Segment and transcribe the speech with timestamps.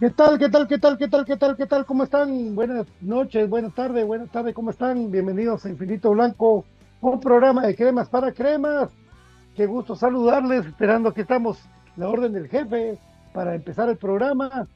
[0.00, 1.86] ¿Qué tal, qué tal, qué tal, qué tal, qué tal, qué tal?
[1.86, 2.56] ¿Cómo están?
[2.56, 5.08] Buenas noches, buenas tardes, buenas tardes, ¿cómo están?
[5.08, 6.64] Bienvenidos a Infinito Blanco,
[7.00, 8.90] un programa de cremas para cremas.
[9.54, 11.60] Qué gusto saludarles, esperando que estamos
[11.96, 12.98] la orden del jefe
[13.32, 14.66] para empezar el programa.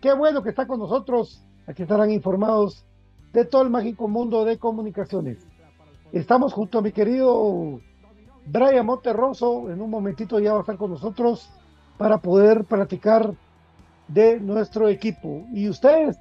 [0.00, 1.42] Qué bueno que está con nosotros.
[1.66, 2.86] Aquí estarán informados
[3.32, 5.44] de todo el mágico mundo de comunicaciones.
[6.12, 7.80] Estamos junto a mi querido
[8.46, 9.70] Brian Monterroso.
[9.72, 11.50] En un momentito ya va a estar con nosotros
[11.96, 13.34] para poder platicar
[14.08, 15.44] de nuestro equipo.
[15.52, 16.18] Y ustedes,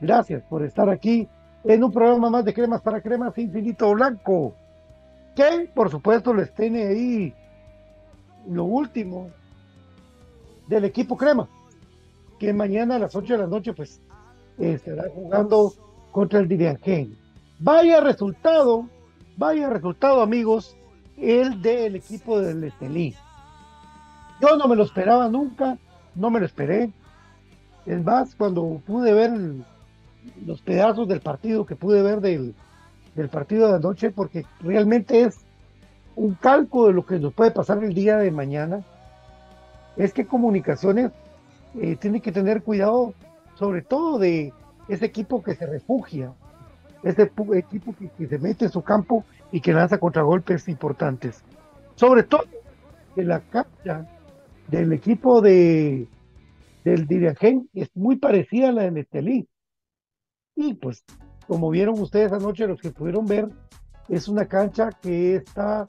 [0.00, 1.28] gracias por estar aquí
[1.64, 4.54] en un programa más de Cremas para Cremas Infinito Blanco,
[5.34, 7.34] que por supuesto les tiene ahí
[8.48, 9.30] lo último
[10.68, 11.48] del equipo Crema,
[12.38, 14.00] que mañana a las 8 de la noche pues
[14.58, 15.72] estará jugando
[16.12, 17.16] contra el Diriangén.
[17.58, 18.88] Vaya resultado,
[19.36, 20.76] vaya resultado amigos,
[21.16, 23.14] el del equipo del Estelí.
[24.40, 25.78] Yo no me lo esperaba nunca,
[26.14, 26.92] no me lo esperé.
[27.86, 29.32] Es más, cuando pude ver
[30.44, 32.54] los pedazos del partido que pude ver del,
[33.14, 35.36] del partido de anoche, porque realmente es
[36.16, 38.84] un calco de lo que nos puede pasar el día de mañana,
[39.96, 41.12] es que comunicaciones
[41.80, 43.14] eh, tiene que tener cuidado,
[43.54, 44.52] sobre todo de
[44.88, 46.32] ese equipo que se refugia,
[47.02, 51.42] ese equipo que, se mete en su campo y que lanza contragolpes importantes.
[51.96, 52.44] Sobre todo
[53.14, 54.08] de la capta
[54.68, 56.08] del equipo de
[56.84, 59.48] del Dirigen es muy parecida a la de Estelí.
[60.54, 61.04] Y pues,
[61.48, 63.48] como vieron ustedes anoche, los que pudieron ver,
[64.08, 65.88] es una cancha que está,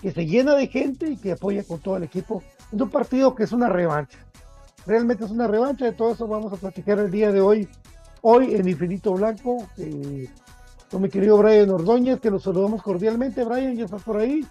[0.00, 2.42] que se llena de gente y que apoya con todo el equipo.
[2.72, 4.18] Es un partido que es una revancha.
[4.86, 7.68] Realmente es una revancha, de todo eso vamos a platicar el día de hoy,
[8.22, 10.28] hoy en Infinito Blanco, eh,
[10.90, 13.44] con mi querido Brian Ordóñez, que los saludamos cordialmente.
[13.44, 14.46] Brian, ya estás por ahí.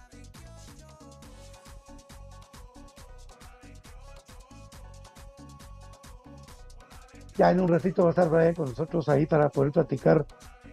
[7.38, 10.26] Ya en un ratito va a estar Brian con nosotros ahí para poder platicar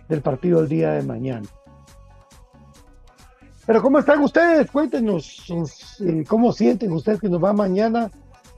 [0.09, 1.49] del partido el día de mañana.
[3.67, 4.71] Pero ¿cómo están ustedes?
[4.71, 5.45] Cuéntenos
[6.01, 8.11] eh, cómo sienten ustedes que nos va mañana,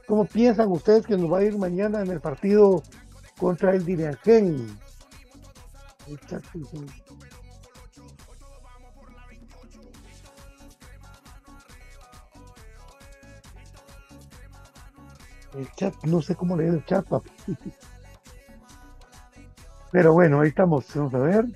[0.06, 2.82] cómo piensan ustedes que nos va a ir mañana en el partido
[3.38, 3.84] contra el
[6.26, 6.42] chat,
[15.54, 17.30] el chat, no sé cómo leer el chat, papi.
[19.94, 21.46] Pero bueno, ahí estamos, vamos a ver.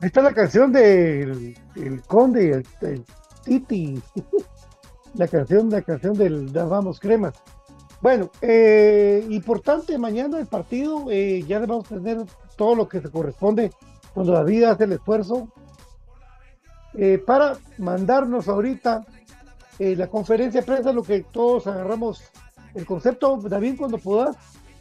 [0.00, 3.04] Ahí está la canción del el Conde, el,
[3.44, 4.02] Titi.
[5.14, 7.34] la canción, la canción del Vamos Cremas.
[8.00, 12.18] Bueno, eh, importante mañana el partido, eh, ya vamos a tener
[12.56, 13.70] todo lo que se corresponde
[14.12, 15.52] cuando David hace el esfuerzo
[16.94, 19.06] eh, para mandarnos ahorita
[19.80, 22.22] eh, la conferencia de prensa, lo que todos agarramos
[22.74, 23.38] el concepto.
[23.38, 24.36] David, cuando puedas,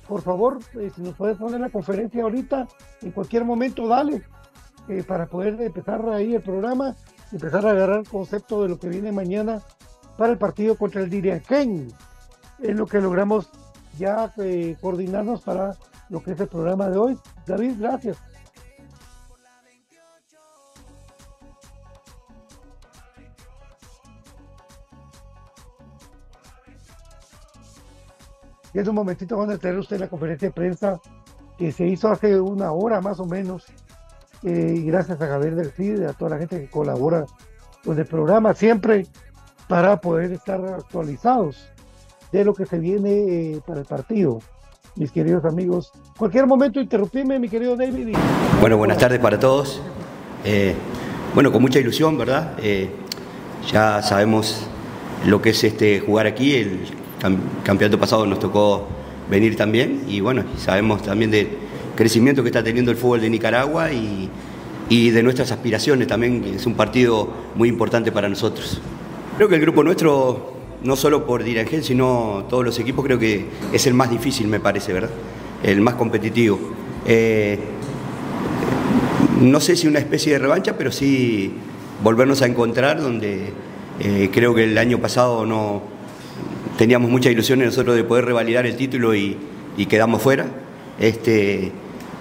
[0.06, 2.68] por favor, eh, si nos puedes poner la conferencia ahorita,
[3.02, 4.24] en cualquier momento, dale,
[4.90, 6.98] eh, para poder empezar ahí el programa,
[7.32, 9.62] empezar a agarrar el concepto de lo que viene mañana
[10.18, 11.88] para el partido contra el Dirianquén.
[12.62, 13.50] Es lo que logramos
[13.98, 14.34] ya
[14.82, 15.78] coordinarnos para
[16.10, 17.18] lo que es el programa de hoy.
[17.48, 18.18] David, gracias.
[28.74, 31.00] Y en un momentito van a tener usted la conferencia de prensa
[31.58, 33.66] que se hizo hace una hora más o menos.
[34.44, 37.26] Eh, y gracias a Javier del CID, a toda la gente que colabora
[37.84, 39.06] con el programa, siempre
[39.68, 41.70] para poder estar actualizados
[42.32, 44.40] de lo que se viene eh, para el partido.
[44.96, 48.16] Mis queridos amigos, cualquier momento interrumpime, mi querido David.
[48.62, 49.82] Bueno, buenas tardes para todos.
[50.46, 50.76] Eh,
[51.34, 52.58] bueno, con mucha ilusión, ¿verdad?
[53.72, 54.68] ya sabemos
[55.26, 58.88] lo que es este jugar aquí, el campeonato pasado nos tocó
[59.30, 61.50] venir también y bueno, sabemos también del
[61.96, 64.30] crecimiento que está teniendo el fútbol de Nicaragua y,
[64.90, 68.82] de nuestras aspiraciones también, es un partido muy importante para nosotros.
[69.38, 73.46] Creo que el grupo nuestro, no solo por Dirangel, sino todos los equipos, creo que
[73.72, 75.12] es el más difícil, me parece, ¿verdad?
[75.62, 76.58] El más competitivo.
[77.06, 77.60] Eh,
[79.42, 81.54] no sé si una especie de revancha, pero sí
[82.04, 83.52] volvernos a encontrar donde
[84.00, 85.84] eh, creo que el año pasado no,
[86.80, 89.36] teníamos mucha ilusión en nosotros de poder revalidar el título y,
[89.90, 90.46] quedamos fuera.
[90.98, 91.74] Este,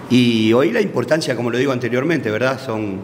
[0.09, 2.59] y hoy la importancia, como lo digo anteriormente, ¿verdad?
[2.59, 2.97] Son,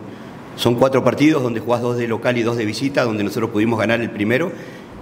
[0.58, 3.80] son cuatro partidos donde jugás dos de local y dos de visita, donde nosotros pudimos
[3.80, 4.52] ganar el primero.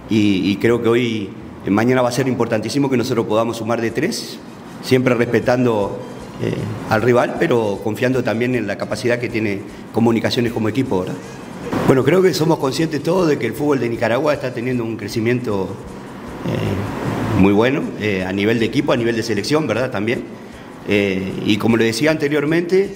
[0.08, 1.30] Y, creo que hoy,
[1.66, 4.38] mañana va a ser importantísimo que nosotros podamos sumar de tres,
[4.80, 5.98] siempre respetando
[6.40, 6.54] eh,
[6.88, 9.60] al rival, pero confiando también en la capacidad que tiene
[9.92, 11.16] comunicaciones como equipo, ¿verdad?
[11.88, 14.96] Bueno, creo que somos conscientes todos de que el fútbol de Nicaragua está teniendo un
[14.96, 15.93] crecimiento eh,
[17.38, 19.90] muy bueno eh, a nivel de equipo, a nivel de selección, ¿verdad?
[19.90, 20.24] También.
[20.88, 22.94] Eh, y como le decía anteriormente,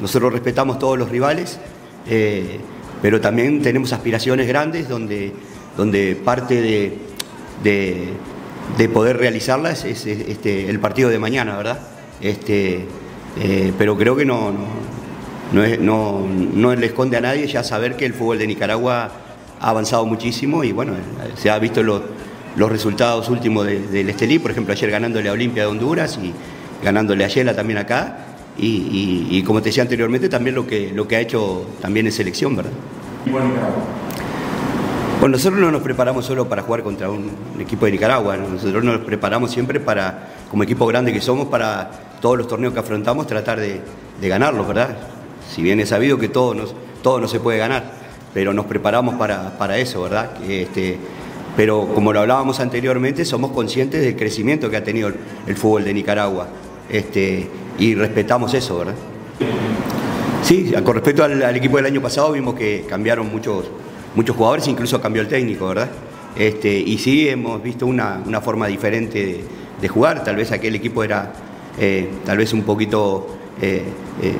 [0.00, 1.58] nosotros respetamos todos los rivales,
[3.02, 5.32] pero también tenemos aspiraciones grandes donde,
[5.76, 6.98] donde parte de,
[8.76, 11.80] de, poder realizarlas es, este, el partido de mañana, ¿verdad?
[12.20, 12.84] Este,
[13.78, 14.52] pero creo que no
[15.52, 19.10] no, no, le esconde a nadie ya saber que el fútbol de Nicaragua
[19.60, 20.94] ha avanzado muchísimo y bueno,
[21.36, 22.02] se ha visto los,
[22.56, 26.32] los resultados últimos del Estelí, por ejemplo, ayer ganándole a Olimpia de Honduras y
[26.82, 28.18] ganándole a Yela también acá.
[28.58, 32.56] Y, como te decía anteriormente, también lo que, lo que ha hecho también en selección,
[32.56, 32.72] ¿verdad?
[35.20, 39.00] Bueno, nosotros no nos preparamos solo para jugar contra un equipo de Nicaragua, nosotros nos
[39.00, 43.60] preparamos siempre para, como equipo grande que somos, para todos los torneos que afrontamos, tratar
[43.60, 43.80] de,
[44.20, 44.96] de ganarlos, ¿verdad?
[45.54, 47.92] Si bien es sabido que todo, nos, todo no se puede ganar,
[48.36, 50.30] pero nos preparamos para, eso, ¿verdad?
[50.46, 50.98] Este,
[51.56, 55.10] pero como lo hablábamos anteriormente, somos conscientes del crecimiento que ha tenido
[55.46, 56.46] el, fútbol de Nicaragua
[56.90, 58.94] este, y respetamos eso, ¿verdad?
[60.42, 63.70] Sí, con respecto al, equipo del año pasado vimos que cambiaron muchos,
[64.14, 65.88] muchos jugadores, incluso cambió el técnico, ¿verdad?
[66.36, 69.46] Este, y sí hemos visto una, forma diferente
[69.80, 71.32] de, jugar, tal vez aquel equipo era
[71.80, 73.28] eh, tal vez un poquito
[73.62, 73.82] eh,
[74.22, 74.36] eh,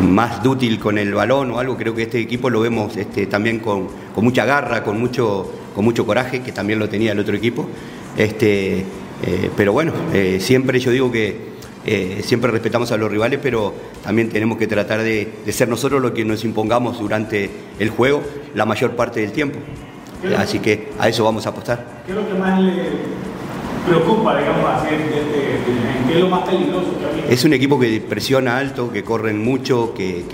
[0.00, 3.60] más dútil con el balón o algo, creo que este equipo lo vemos este, también
[3.60, 7.66] con, mucha garra, con mucho, con mucho coraje, que también lo tenía el otro equipo.
[8.16, 13.38] Este, eh, pero bueno, eh, siempre yo digo que eh, siempre respetamos a los rivales,
[13.42, 13.72] pero
[14.02, 18.22] también tenemos que tratar de, ser nosotros los que nos impongamos durante el juego
[18.54, 19.58] la mayor parte del tiempo.
[20.36, 22.02] Así que a eso vamos a apostar.
[22.04, 22.72] ¿Qué es lo que más le
[23.86, 25.46] preocupa, digamos, hacer este,
[26.06, 26.88] ¿Qué es lo más peligroso
[27.26, 30.24] que Es un equipo que presiona alto, que corren mucho, que,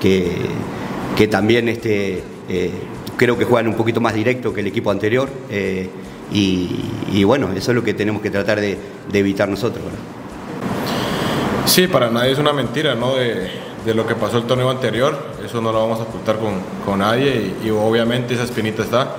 [0.00, 2.70] que, también este, eh,
[3.16, 5.28] creo que juegan un poquito más directo que el equipo anterior.
[5.50, 5.88] Eh,
[6.32, 8.78] y, bueno, eso es lo que tenemos que tratar de,
[9.12, 9.84] evitar nosotros.
[11.66, 13.14] Sí, para nadie es una mentira, ¿no?
[13.14, 13.50] De,
[13.94, 16.52] lo que pasó el torneo anterior, eso no lo vamos a ocultar con,
[16.86, 19.16] con nadie y, y obviamente esa espinita está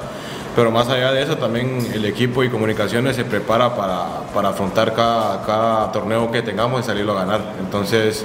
[0.56, 5.92] pero más allá de eso también el equipo y comunicaciones se prepara para, afrontar cada,
[5.92, 7.42] torneo que tengamos y salirlo a ganar.
[7.60, 8.24] Entonces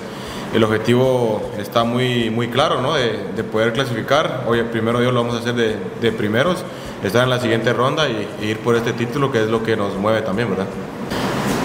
[0.54, 2.94] el objetivo está muy, muy claro, ¿no?
[2.94, 4.44] de, poder clasificar.
[4.47, 6.64] Hoy primero Dios lo vamos a hacer de, primeros,
[7.02, 9.94] estar en la siguiente ronda y, ir por este título que es lo que nos
[9.94, 10.66] mueve también, ¿verdad?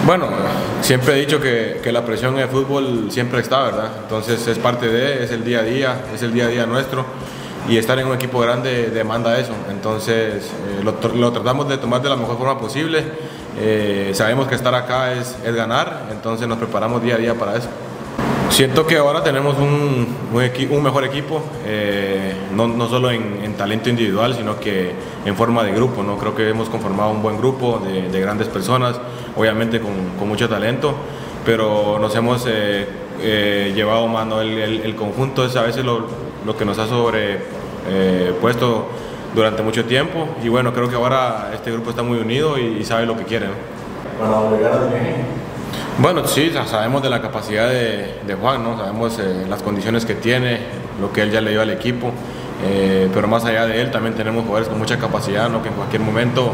[0.06, 0.28] Bueno,
[0.82, 3.90] siempre he dicho que, que, la presión en el fútbol siempre está, ¿verdad?
[4.02, 7.06] Entonces es parte de, es el día a día, es el día a día nuestro
[7.68, 9.52] y estar en un equipo grande demanda eso.
[9.70, 13.04] Entonces eh, lo, tratamos de tomar de la mejor forma posible.
[13.58, 17.56] Eh, sabemos que estar acá es, es, ganar, entonces nos preparamos día a día para
[17.56, 17.68] eso.
[18.50, 24.34] Siento que ahora tenemos un, un, mejor equipo, eh, no, no, solo en, talento individual,
[24.34, 24.92] sino que
[25.24, 26.02] en forma de grupo.
[26.02, 26.18] ¿no?
[26.18, 29.00] Creo que hemos conformado un buen grupo de, grandes personas,
[29.36, 30.94] obviamente con, con, mucho talento,
[31.44, 36.06] pero nos hemos llevado mano el, el, conjunto, es a veces lo,
[36.44, 37.53] lo que nos ha sobrepuesto
[37.86, 38.32] eh,
[39.34, 43.06] durante mucho tiempo y bueno, creo que ahora este grupo está muy unido y, sabe
[43.06, 43.46] lo que quiere.
[45.98, 48.76] Bueno, sí, sabemos de la capacidad de, Juan, ¿no?
[48.76, 50.60] sabemos eh, las condiciones que tiene,
[51.00, 52.10] lo que él ya le dio al equipo,
[52.64, 55.62] eh, pero más allá de él también tenemos jugadores con mucha capacidad, ¿no?
[55.62, 56.52] que en cualquier momento,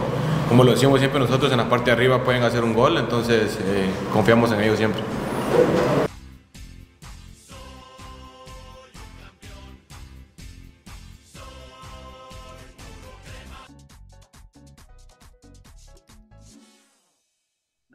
[0.49, 3.59] como lo decimos siempre nosotros, en la parte de arriba pueden hacer un gol, entonces
[4.13, 5.03] confiamos en ellos siempre.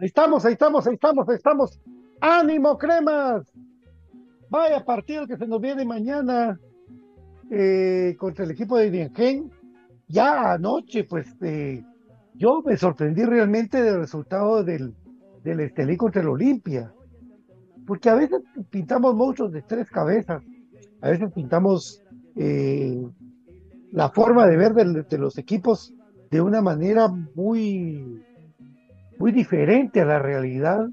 [0.06, 1.82] Estamos, ahí estamos, ahí estamos, ahí estamos.
[2.22, 3.52] ¡Ánimo, cremas!
[4.52, 6.60] Vaya partido que se nos viene mañana
[7.50, 9.52] eh, contra el equipo de Diengen.
[10.08, 11.84] Ya anoche, pues eh,
[12.36, 14.94] yo me sorprendí realmente del resultado del,
[15.44, 16.94] del Estelí contra el Olimpia.
[17.88, 20.44] Porque a veces pintamos muchos de tres cabezas,
[21.02, 22.04] a veces pintamos
[22.36, 23.04] eh,
[23.92, 25.96] la forma de ver de los equipos
[26.30, 28.24] de una manera muy
[29.18, 30.88] muy diferente a la realidad,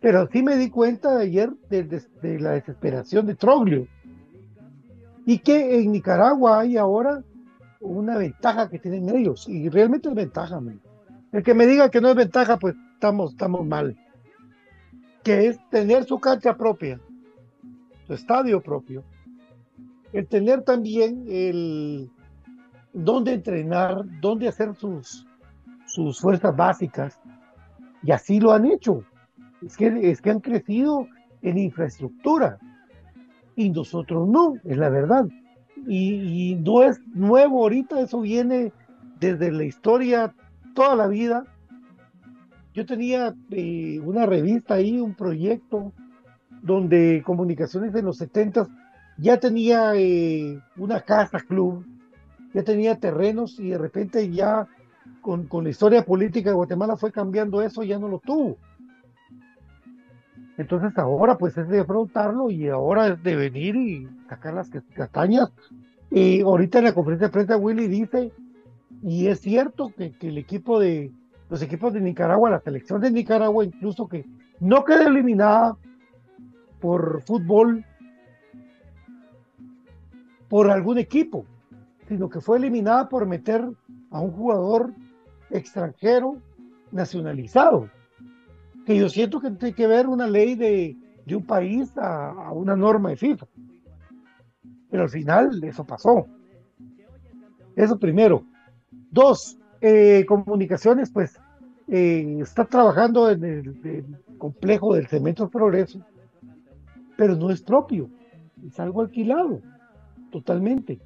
[0.00, 3.86] pero sí me di cuenta ayer de, la desesperación de Troglio
[5.26, 7.22] y que en Nicaragua hay ahora
[7.80, 10.60] una ventaja que tienen ellos y realmente es ventaja.
[11.32, 13.96] El que me diga que no es ventaja, pues estamos, estamos mal.
[15.22, 17.00] Que es tener su cancha propia,
[18.06, 19.04] su estadio propio,
[20.12, 22.10] el tener también el
[22.92, 25.26] dónde entrenar, dónde hacer sus,
[25.86, 27.20] sus fuerzas básicas,
[28.02, 29.04] y así lo han hecho.
[29.64, 31.06] Es que, es que han crecido
[31.42, 32.58] en infraestructura.
[33.56, 35.26] Y nosotros no, es la verdad.
[35.86, 38.72] y, no es nuevo ahorita, eso viene
[39.18, 40.34] desde la historia
[40.74, 41.44] toda la vida.
[42.74, 45.92] Yo tenía eh, una revista ahí, un proyecto
[46.62, 48.68] donde comunicaciones en los 70
[49.16, 51.84] ya tenía eh, una casa club,
[52.54, 54.68] ya tenía terrenos y de repente ya
[55.20, 58.56] con, con, la historia política de Guatemala fue cambiando eso, ya no lo tuvo.
[60.56, 65.52] Entonces ahora pues es de afrontarlo y ahora es de venir y sacar las castañas.
[66.10, 68.32] Y ahorita en la conferencia de prensa Willy dice,
[69.02, 71.12] y es cierto que, que, el equipo de,
[71.48, 74.26] los equipos de Nicaragua, la selección de Nicaragua incluso que
[74.60, 75.76] no queda eliminada
[76.80, 77.84] por fútbol,
[80.48, 81.44] por algún equipo,
[82.08, 83.68] sino que fue eliminada por meter
[84.10, 84.92] a un jugador
[85.50, 86.36] extranjero
[86.92, 87.90] nacionalizado
[88.86, 92.74] que yo siento que tiene que ver una ley de, de un país a, una
[92.74, 93.46] norma de FIFA.
[94.90, 96.26] Pero al final eso pasó.
[97.76, 98.44] Eso primero.
[99.10, 101.38] Dos, eh, comunicaciones, pues
[101.86, 104.04] eh, está trabajando en el,
[104.38, 106.00] complejo del Cemento Progreso,
[107.16, 108.08] pero no es propio,
[108.66, 109.60] es algo alquilado,
[110.30, 110.98] totalmente.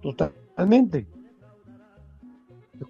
[0.00, 1.06] Totalmente.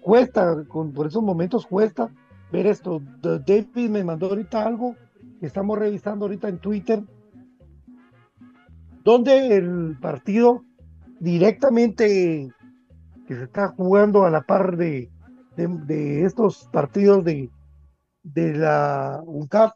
[0.01, 2.11] Cuesta, con, por esos momentos cuesta
[2.51, 3.01] ver esto.
[3.21, 4.95] David me mandó ahorita algo
[5.39, 7.03] que estamos revisando ahorita en Twitter,
[9.03, 10.63] donde el partido
[11.19, 12.49] directamente
[13.27, 15.09] que se está jugando a la par de,
[15.55, 17.49] de, estos partidos de,
[18.23, 19.75] de la UNCAP,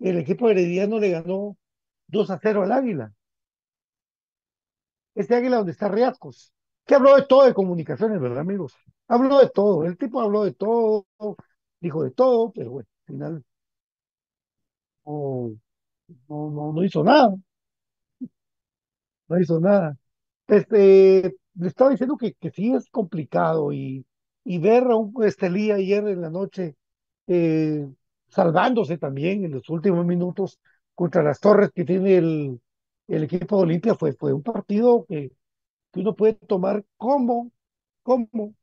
[0.00, 1.56] el equipo herediano le ganó
[2.08, 3.12] 2 a 0 al Águila.
[5.14, 6.52] Este Águila donde está Riascos,
[6.86, 8.74] que habló de todo de comunicaciones, ¿verdad, amigos?
[9.08, 11.06] Habló de todo, el tipo habló de todo,
[11.80, 13.44] dijo de todo, pero bueno, al final
[15.06, 17.34] no, no, hizo nada.
[19.28, 19.96] No hizo nada.
[20.48, 24.06] Este, le estaba diciendo que, que sí es complicado y,
[24.44, 26.76] y ver a un Estelí ayer en la noche
[27.28, 27.88] eh,
[28.28, 30.60] salvándose también en los últimos minutos
[30.94, 32.60] contra las torres que tiene el,
[33.08, 35.32] el equipo de Olimpia fue, fue un partido que,
[36.00, 37.50] uno puede tomar como,
[38.02, 38.54] como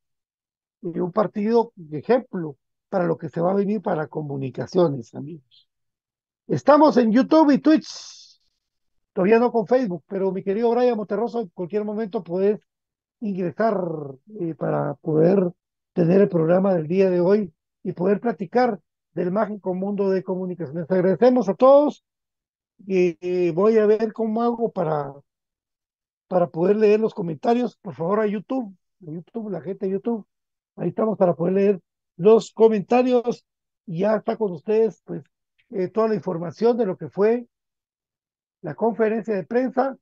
[0.84, 2.58] eh, un partido de ejemplo
[2.90, 5.68] para lo que se va a venir para comunicaciones, amigos.
[6.48, 8.40] Estamos en YouTube y Twitch,
[9.14, 12.60] todavía no con Facebook, pero mi querido Brian Monterroso, en cualquier momento puedes
[13.22, 13.78] ingresar
[14.40, 15.52] eh, para poder
[15.94, 18.80] tener el programa del día de hoy y poder platicar
[19.14, 20.90] del mágico mundo de comunicaciones.
[20.90, 22.04] Agradecemos a todos
[22.86, 25.14] y eh, voy a ver cómo hago para,
[26.34, 27.78] para poder leer los comentarios.
[27.78, 30.26] Por favor, a YouTube, YouTube, la gente de YouTube,
[30.76, 31.82] ahí estamos para poder leer
[32.18, 33.46] los comentarios.
[33.86, 35.24] Ya está con ustedes, pues,
[35.70, 37.46] eh, toda la información de lo que fue
[38.62, 39.96] la conferencia de prensa.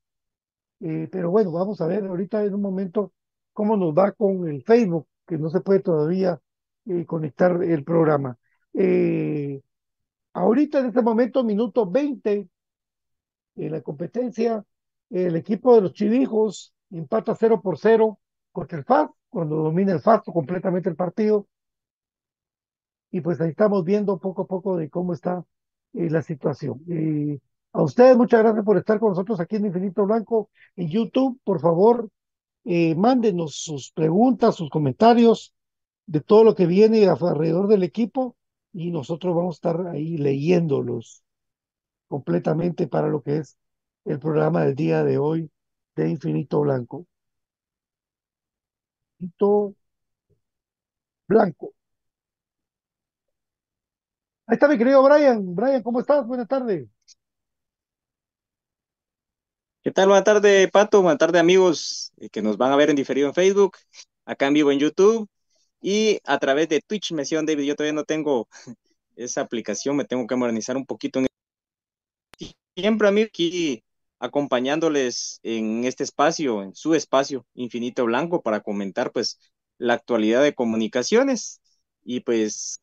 [0.80, 3.12] Eh, pero bueno, vamos a ver ahorita en un momento
[3.52, 6.40] cómo nos va con el Facebook, que no se puede todavía
[6.86, 8.38] eh, conectar el programa.
[10.34, 12.48] ahorita en este momento, minuto 20,
[13.56, 14.64] en la competencia,
[15.12, 18.20] el equipo de los chivijos empata 0 por 0
[18.52, 21.48] contra el FAS, cuando domina el FAS completamente el partido
[23.12, 25.44] y pues ahí estamos viendo poco a poco de cómo está
[25.94, 26.82] eh, la situación.
[26.90, 27.40] Eh,
[27.74, 31.40] a ustedes muchas gracias por estar con nosotros aquí en Infinito Blanco en YouTube.
[31.44, 32.10] Por favor,
[32.64, 35.54] eh, mándenos sus preguntas, sus comentarios
[36.06, 38.36] de todo lo que viene alrededor del equipo
[38.74, 41.24] y nosotros vamos a estar ahí leyéndolos
[42.08, 43.58] completamente para lo que es
[44.06, 45.50] el programa del día de hoy
[45.96, 47.06] de Infinito Blanco.
[49.20, 49.76] Infinito
[51.28, 51.74] Blanco.
[54.48, 55.56] Ahí está mi querido Brian.
[55.56, 56.26] Brian, ¿cómo estás?
[56.28, 56.88] Buenas tardes.
[59.84, 60.08] ¿Qué tal?
[60.10, 61.02] Buenas tardes, Pato.
[61.02, 63.78] Buenas tardes, amigos eh, que nos van a ver en diferido en Facebook,
[64.26, 65.28] acá en vivo en YouTube
[65.82, 67.14] y a través de Twitch.
[67.14, 68.48] Me decían, David, yo todavía no tengo
[69.16, 71.20] esa aplicación, me tengo que modernizar un poquito.
[71.20, 71.28] En...
[72.76, 73.84] Siempre a mí aquí
[74.22, 79.40] acompañándoles en este espacio, en su espacio Infinito Blanco, para comentar pues
[79.80, 81.60] la actualidad de comunicaciones.
[82.04, 82.80] Y pues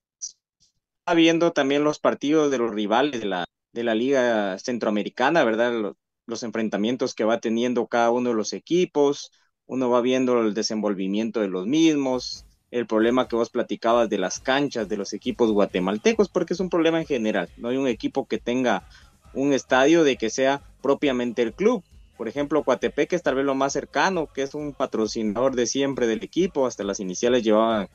[1.15, 5.95] viendo también los partidos de los rivales de la, de la Liga Centroamericana, ¿verdad?
[6.27, 9.31] Los, enfrentamientos que va teniendo cada uno de los equipos,
[9.67, 14.41] uno va viendo el desenvolvimiento de los mismos, el problema que vos platicabas de las
[14.41, 18.27] canchas de los equipos guatemaltecos, porque es un problema en general, no hay un equipo
[18.27, 18.87] que tenga
[19.35, 21.83] un estadio de que sea propiamente el club.
[22.17, 26.07] Por ejemplo, Coatepeque es tal vez lo más cercano, que es un patrocinador de siempre
[26.07, 27.89] del equipo, hasta las iniciales llevaban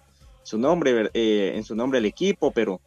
[0.43, 2.79] su nombre, eh, en su nombre el equipo, pero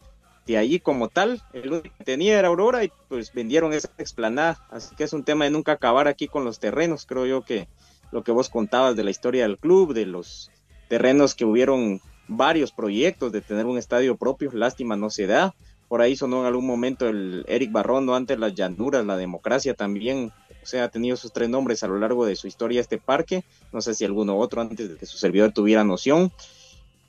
[0.47, 4.65] de ahí como tal, el único que tenía era Aurora y pues vendieron esa explanada,
[4.71, 7.67] así que es un tema de nunca acabar aquí con los terrenos, creo yo que
[8.11, 10.49] lo que vos contabas de la historia del club, de los
[10.87, 15.53] terrenos que hubieron varios proyectos de tener un estadio propio, lástima no se da,
[15.87, 20.31] por ahí sonó en algún momento el Eric Barrondo antes las llanuras, la democracia también,
[20.61, 23.43] o sea, ha tenido sus tres nombres a lo largo de su historia este parque,
[23.71, 26.31] no sé si alguno otro antes de que su servidor tuviera noción,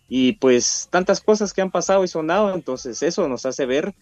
[0.09, 3.95] y pues tantas cosas que han pasado y sonado, entonces eso nos hace ver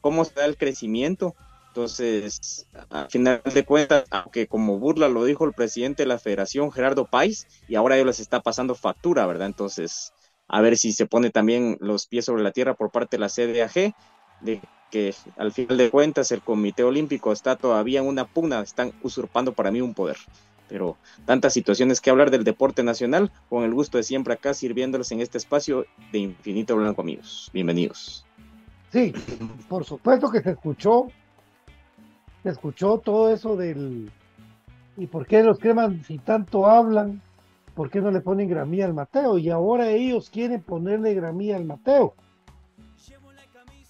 [0.00, 1.34] cómo se da el crecimiento.
[1.68, 6.72] Entonces, al final de cuentas, aunque como burla lo dijo el presidente de la federación,
[6.72, 9.46] Gerardo País, y ahora ellos les está pasando factura, ¿verdad?
[9.46, 10.12] Entonces,
[10.48, 13.28] a ver si se pone también los pies sobre la tierra por parte de la
[13.28, 13.94] CDAG,
[14.40, 18.92] de que al final de cuentas el Comité Olímpico está todavía en una pugna, están
[19.02, 20.16] usurpando para mí un poder
[20.70, 25.10] pero tantas situaciones que hablar del deporte nacional, con el gusto de siempre acá sirviéndoles
[25.10, 27.50] en este espacio de Infinito Blanco, amigos.
[27.52, 28.24] Bienvenidos.
[28.92, 29.12] Sí,
[29.68, 31.08] por supuesto que se escuchó,
[32.44, 34.12] se escuchó todo eso del...
[34.96, 37.20] ¿Y por qué los cremas si tanto hablan?
[37.74, 39.38] ¿Por qué no le ponen gramía al Mateo?
[39.38, 42.14] Y ahora ellos quieren ponerle gramía al Mateo.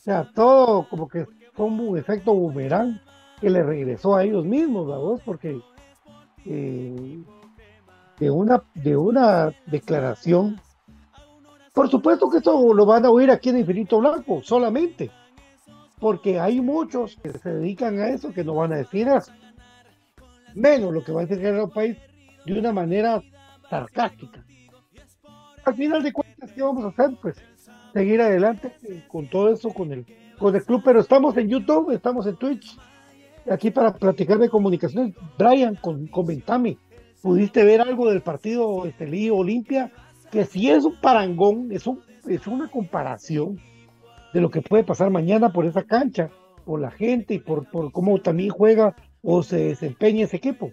[0.00, 2.98] O sea, todo como que fue un efecto boomerang
[3.38, 5.22] que le regresó a ellos mismos, ¿verdad?
[5.26, 5.60] Porque
[6.46, 7.22] eh,
[8.18, 10.58] de, una, de una declaración.
[11.74, 15.10] Por supuesto que esto lo van a oír aquí en Infinito Blanco, solamente,
[15.98, 19.32] porque hay muchos que se dedican a eso que no van a decir eso.
[20.54, 21.98] Menos lo que va a decir el país
[22.46, 23.22] de una manera
[23.68, 24.42] sarcástica.
[25.66, 27.18] Al final de cuentas, ¿qué vamos a hacer?
[27.20, 27.36] Pues
[27.92, 28.72] seguir adelante
[29.08, 30.04] con todo eso, con el,
[30.38, 32.76] con el club, pero estamos en YouTube, estamos en Twitch,
[33.50, 35.14] aquí para platicar de comunicaciones.
[35.38, 36.78] Brian, con, comentame,
[37.22, 39.90] ¿pudiste ver algo del partido Estelí Olimpia?
[40.30, 41.84] Que si es un parangón, es,
[42.28, 43.60] es una comparación
[44.32, 46.30] de lo que puede pasar mañana por esa cancha,
[46.64, 50.72] por la gente y por, por cómo también juega o se desempeña ese equipo.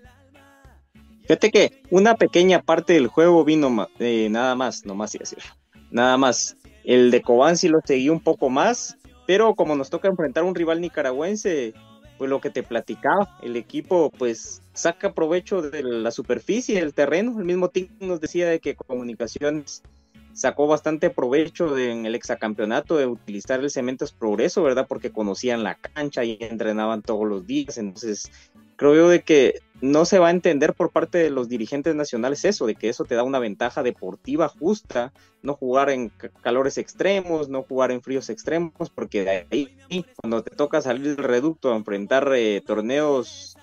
[1.24, 5.40] Fíjate que una pequeña parte del juego vino eh, nada más, nomás y decir,
[5.92, 6.56] nada más.
[6.88, 10.56] El de Cobán sí lo seguí un poco más, pero como nos toca enfrentar un
[10.56, 11.74] rival nicaragüense,
[12.18, 17.38] pues lo que te platicaba, el equipo pues saca provecho de la superficie, del terreno,
[17.38, 19.84] el mismo Tim nos decía de que Comunicaciones
[20.32, 24.86] sacó bastante provecho en el exacampeonato de utilizar el Cementos Progreso, ¿verdad?
[24.88, 28.32] Porque conocían la cancha y entrenaban todos los días, entonces
[28.78, 32.46] creo yo de que no se va a entender por parte de los dirigentes nacionales
[32.46, 36.12] eso, de que eso te da una ventaja deportiva justa, no jugar en
[36.42, 41.24] calores extremos, no jugar en fríos extremos, porque de ahí cuando te toca salir del
[41.24, 43.56] reducto a enfrentar eh, torneos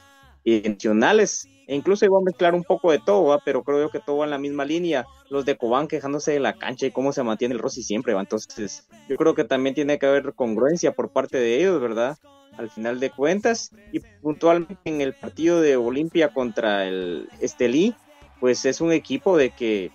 [0.44, 4.18] nacionales, e incluso iba a mezclar un poco de todo, pero creo yo que todo
[4.18, 7.22] va en la misma línea, los de Cobán quejándose de la cancha y cómo se
[7.22, 8.20] mantiene el Rossi siempre, ¿va?
[8.20, 12.18] entonces yo creo que también tiene que haber congruencia por parte de ellos, ¿verdad?
[12.56, 13.70] Al final de cuentas.
[13.92, 17.94] Y puntualmente en el partido de Olimpia contra el Estelí,
[18.40, 19.90] pues es un equipo de que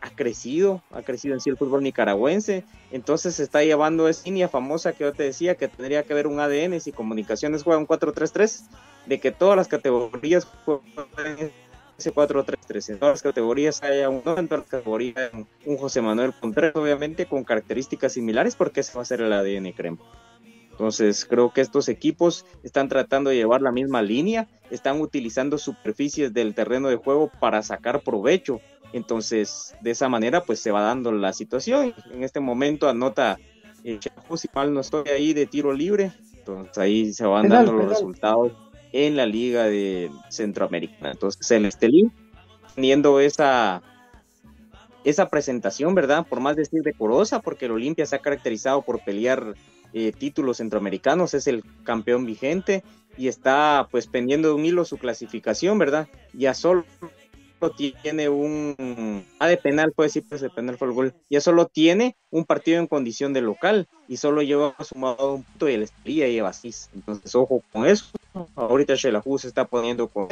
[0.00, 4.48] ha crecido, ha crecido en sí el fútbol nicaragüense, entonces se está llevando esa línea
[4.48, 8.66] famosa que yo te decía que tendría que haber un ADN si comunicaciones juegan 4-3-3,
[9.06, 11.50] de que todas las categorías juegan
[11.98, 14.82] ese 4-3-3, en todas las categorías haya un, en todas
[15.64, 19.72] un José Manuel Contreras, obviamente con características similares, porque ese va a ser el ADN
[19.72, 19.98] crema.
[20.76, 26.34] Entonces creo que estos equipos están tratando de llevar la misma línea, están utilizando superficies
[26.34, 28.60] del terreno de juego para sacar provecho.
[28.92, 31.94] Entonces de esa manera pues se va dando la situación.
[32.12, 33.38] En este momento anota
[33.84, 33.98] eh,
[34.36, 36.12] si mal no estoy ahí de tiro libre.
[36.36, 38.52] Entonces ahí se van dando los resultados
[38.92, 41.10] en la liga de Centroamérica.
[41.10, 42.12] Entonces el Estelín
[42.74, 43.82] teniendo esa
[45.04, 46.26] esa presentación, ¿verdad?
[46.28, 49.54] Por más decir decorosa, porque el Olimpia se ha caracterizado por pelear
[49.98, 52.84] eh, títulos centroamericanos, es el campeón vigente
[53.16, 56.06] y está pues pendiendo de un hilo su clasificación, ¿verdad?
[56.34, 56.84] Ya solo
[58.02, 61.64] tiene un A de penal, puede decir pues de penal fue el gol, ya solo
[61.64, 65.84] tiene un partido en condición de local y solo lleva sumado un punto y el
[65.84, 66.90] Estrella lleva seis.
[66.94, 68.04] Entonces, ojo con eso.
[68.54, 70.28] Ahorita Shelahu se está poniendo con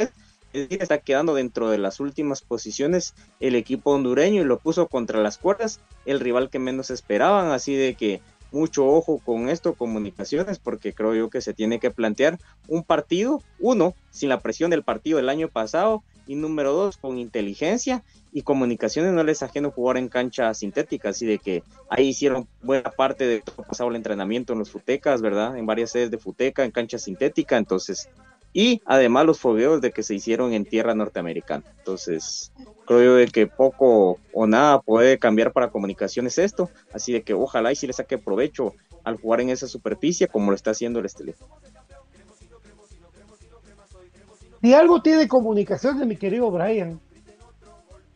[0.53, 5.39] está quedando dentro de las últimas posiciones el equipo hondureño y lo puso contra las
[5.39, 8.21] cuerdas, el rival que menos esperaban, así de que
[8.55, 12.39] mucho ojo con esto, comunicaciones, porque creo yo que se tiene que plantear
[12.69, 17.19] un partido, uno, sin la presión del partido del año pasado, y número dos, con
[17.19, 22.47] inteligencia y comunicaciones no les ajeno jugar en cancha sintética, así de que ahí hicieron
[22.63, 25.57] buena parte de todo pasado el entrenamiento en los futecas, ¿verdad?
[25.57, 28.09] En varias sedes de futeca, en cancha sintética, entonces,
[28.55, 31.65] y además los fogueos de que se hicieron en tierra norteamericana.
[31.77, 32.53] Entonces,
[32.85, 37.33] creo yo de que poco o nada puede cambiar para comunicaciones esto, así de que
[37.33, 38.71] ojalá y si le saque provecho
[39.03, 41.35] al jugar en esa superficie como lo está haciendo el Estelí.
[44.61, 47.01] Si algo tiene comunicación de mi querido Brian,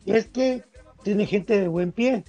[0.06, 0.64] es que
[1.02, 2.24] tiene gente de buen pie.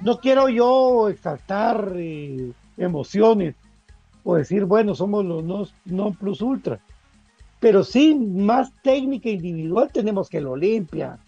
[0.00, 3.54] No quiero yo exaltar eh, emociones
[4.24, 6.80] o decir, bueno, somos los no, no plus ultra,
[7.60, 11.18] pero sí más técnica individual tenemos que el Olimpia,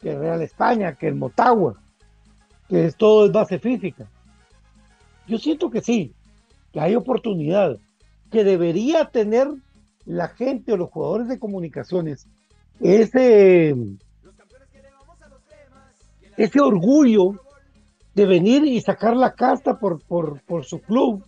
[0.00, 1.80] que el Real España, que el Motagua,
[2.68, 4.06] que es todo es base física.
[5.26, 6.12] Yo siento que sí,
[6.72, 7.78] que hay oportunidad,
[8.30, 9.48] que debería tener
[10.04, 12.26] la gente o los jugadores de comunicaciones
[12.80, 13.74] ese,
[16.36, 17.32] ese orgullo
[18.14, 21.24] de venir y sacar la casta por, por, por su club,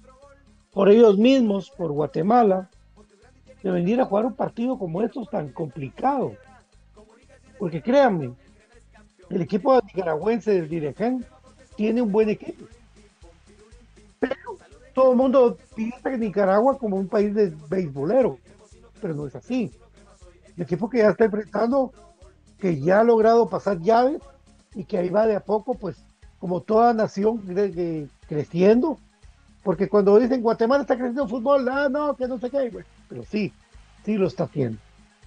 [0.77, 2.69] por ellos mismos, por Guatemala,
[3.63, 6.35] de venir a jugar un partido como estos tan complicado.
[7.59, 8.35] Porque créanme,
[9.31, 11.25] el equipo nicaragüense del Direján
[11.77, 12.67] tiene un buen equipo.
[14.21, 14.35] Pero
[14.93, 18.39] todo el mundo piensa que Nicaragua como un país de beisbolero,
[19.01, 19.71] pero no es así.
[20.59, 21.91] El equipo que ya está enfrentando,
[22.59, 24.21] que ya ha logrado pasar llaves
[24.75, 26.05] y que ahí va de a poco, pues
[26.39, 27.43] como toda nación
[28.29, 28.99] creciendo,
[29.67, 32.71] porque cuando dicen Guatemala está creciendo el fútbol, ah, no, que no sé qué,
[33.09, 33.53] pero sí,
[34.05, 34.79] sí lo está haciendo.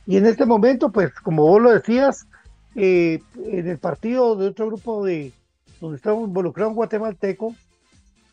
[0.06, 2.26] Y en este momento, pues como vos lo decías,
[2.74, 5.34] eh, en el partido de otro grupo de
[5.82, 7.54] donde estaba involucrado un guatemalteco,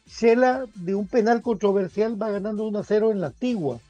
[0.07, 3.81] Shela de un penal controversial va ganando 1 a 0 en la antigua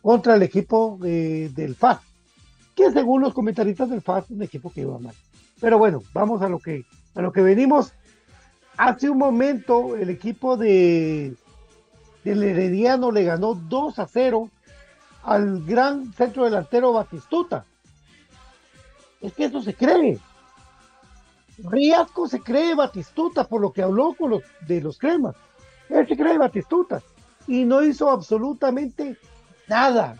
[0.00, 2.00] contra el equipo del FAS,
[2.74, 5.14] que según los comentaristas del FAS es un equipo que iba mal.
[5.60, 7.92] Pero bueno, vamos a lo que, a lo que venimos.
[8.76, 11.36] Hace un momento el equipo de
[12.24, 14.50] del Herediano le ganó 2 a 0
[15.22, 17.64] al gran centro delantero Batistuta.
[19.20, 20.18] Es que eso se cree.
[21.58, 25.36] Riasco se cree Batistuta por lo que habló con los de los cremas.
[25.88, 27.02] Él se cree Batistuta
[27.46, 29.16] y no hizo absolutamente
[29.68, 30.16] nada.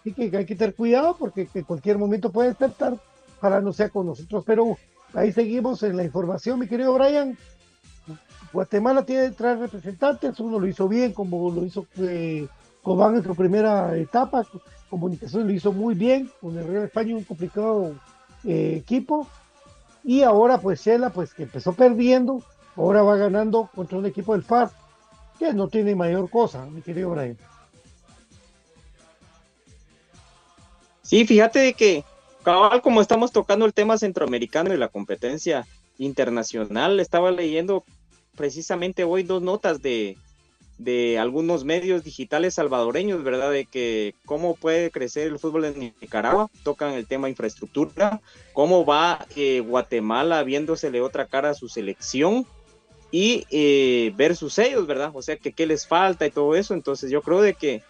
[0.00, 2.96] Así que hay que tener cuidado porque en cualquier momento puede despertar
[3.40, 4.44] para no sea con nosotros.
[4.46, 4.78] Pero
[5.14, 7.36] ahí seguimos en la información, mi querido Brian.
[8.52, 12.48] Guatemala tiene tres representantes, uno lo hizo bien, como lo hizo eh,
[12.82, 14.46] Cobán en su primera etapa,
[14.88, 17.94] Comunicación lo hizo muy bien, con el Real España un complicado
[18.44, 19.28] eh, equipo,
[20.02, 22.42] y ahora pues Shela, pues que empezó perdiendo,
[22.74, 24.72] ahora va ganando contra un equipo del FAS,
[25.38, 27.36] que no tiene mayor cosa, mi querido Brian.
[31.02, 32.04] Sí, fíjate que,
[32.48, 35.66] cabal, como estamos tocando el tema centroamericano y la competencia
[35.98, 37.84] internacional, estaba leyendo
[38.36, 40.16] precisamente hoy dos notas de,
[40.78, 43.50] de algunos medios digitales salvadoreños, ¿verdad?
[43.50, 48.22] De que cómo puede crecer el fútbol en Nicaragua, tocan el tema infraestructura,
[48.54, 52.46] cómo va eh, Guatemala viéndosele otra cara a su selección
[53.10, 55.10] y eh, ver sus sellos, ¿verdad?
[55.12, 56.72] O sea, que qué les falta y todo eso.
[56.72, 57.82] Entonces yo creo de que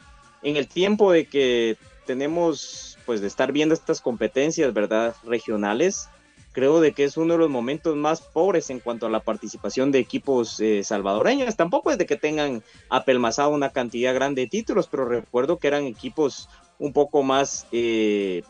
[0.42, 5.16] en el tiempo de que tenemos pues de estar viendo estas competencias, ¿verdad?
[5.24, 6.10] Regionales,
[6.52, 9.90] creo de que es uno de los momentos más pobres en cuanto a la participación
[9.90, 11.56] de equipos eh, salvadoreños.
[11.56, 15.84] Tampoco es de que tengan apelmazado una cantidad grande de títulos, pero recuerdo que eran
[15.84, 18.42] equipos un poco más eh,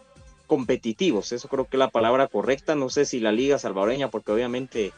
[0.49, 1.31] competitivos.
[1.31, 2.75] Eso creo que es la palabra correcta.
[2.75, 4.93] No sé si la liga salvadoreña, porque obviamente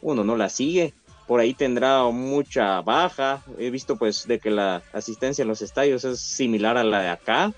[0.00, 0.94] uno no la sigue.
[1.26, 3.42] Por ahí tendrá mucha baja.
[3.58, 7.08] He visto pues de que la asistencia en los estadios es similar a la de
[7.10, 7.52] acá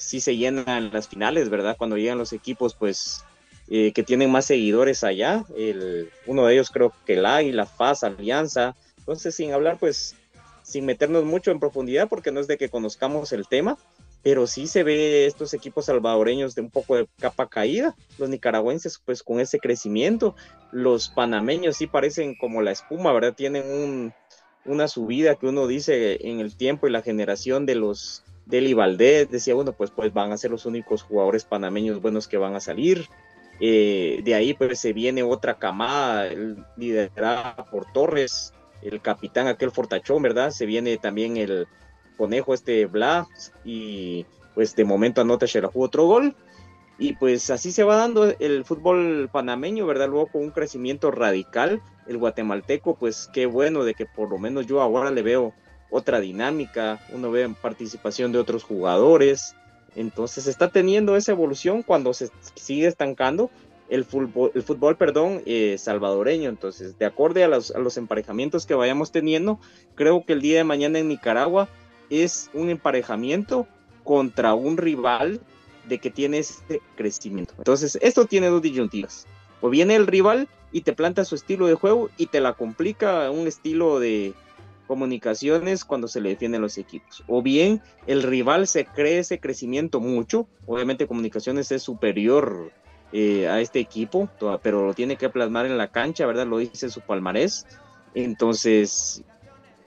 [0.00, 1.76] sí se llenan las finales, ¿verdad?
[1.76, 3.22] Cuando llegan los equipos, pues,
[3.68, 5.44] eh, que tienen más seguidores allá.
[5.56, 8.74] El, uno de ellos creo que el Águila, FAS, Alianza.
[8.98, 10.16] Entonces, sin hablar, pues,
[10.62, 13.76] sin meternos mucho en profundidad, porque no es de que conozcamos el tema,
[14.22, 19.00] pero sí se ve estos equipos salvadoreños de un poco de capa caída, los nicaragüenses
[19.04, 20.36] pues con ese crecimiento,
[20.72, 23.34] los panameños sí parecen como la espuma, ¿verdad?
[23.34, 24.12] Tienen un,
[24.64, 29.30] una subida que uno dice en el tiempo y la generación de los Deli Valdés
[29.30, 32.60] decía, bueno, pues, pues van a ser los únicos jugadores panameños buenos que van a
[32.60, 33.08] salir.
[33.60, 36.30] Eh, de ahí pues se viene otra camada
[36.76, 40.50] liderada por Torres, el capitán aquel fortachón, ¿verdad?
[40.50, 41.66] Se viene también el
[42.16, 46.34] conejo este Blas y pues de momento anota Xerajú otro gol.
[46.98, 50.08] Y pues así se va dando el fútbol panameño, ¿verdad?
[50.08, 54.66] Luego con un crecimiento radical, el guatemalteco, pues qué bueno de que por lo menos
[54.66, 55.54] yo ahora le veo
[55.90, 59.56] otra dinámica, uno ve participación de otros jugadores,
[59.96, 63.50] entonces está teniendo esa evolución cuando se sigue estancando
[63.88, 66.48] el fútbol, el fútbol perdón, eh, salvadoreño.
[66.48, 69.58] Entonces, de acuerdo a los, emparejamientos que vayamos teniendo,
[69.96, 71.68] creo que el día de mañana en Nicaragua
[72.08, 73.66] es un emparejamiento
[74.04, 75.40] contra un rival
[75.88, 77.54] de que tiene este crecimiento.
[77.58, 79.26] Entonces, esto tiene dos disyuntivas.
[79.60, 83.30] O viene el rival y te planta su estilo de juego y te la complica
[83.30, 84.34] un estilo de
[84.90, 87.22] comunicaciones cuando se le defienden los equipos.
[87.28, 92.72] O bien el rival se cree ese crecimiento mucho, obviamente comunicaciones es superior
[93.12, 94.28] eh, a este equipo,
[94.64, 96.48] pero lo tiene que plasmar en la cancha, ¿verdad?
[96.48, 97.68] Lo dice su palmarés.
[98.14, 99.22] Entonces,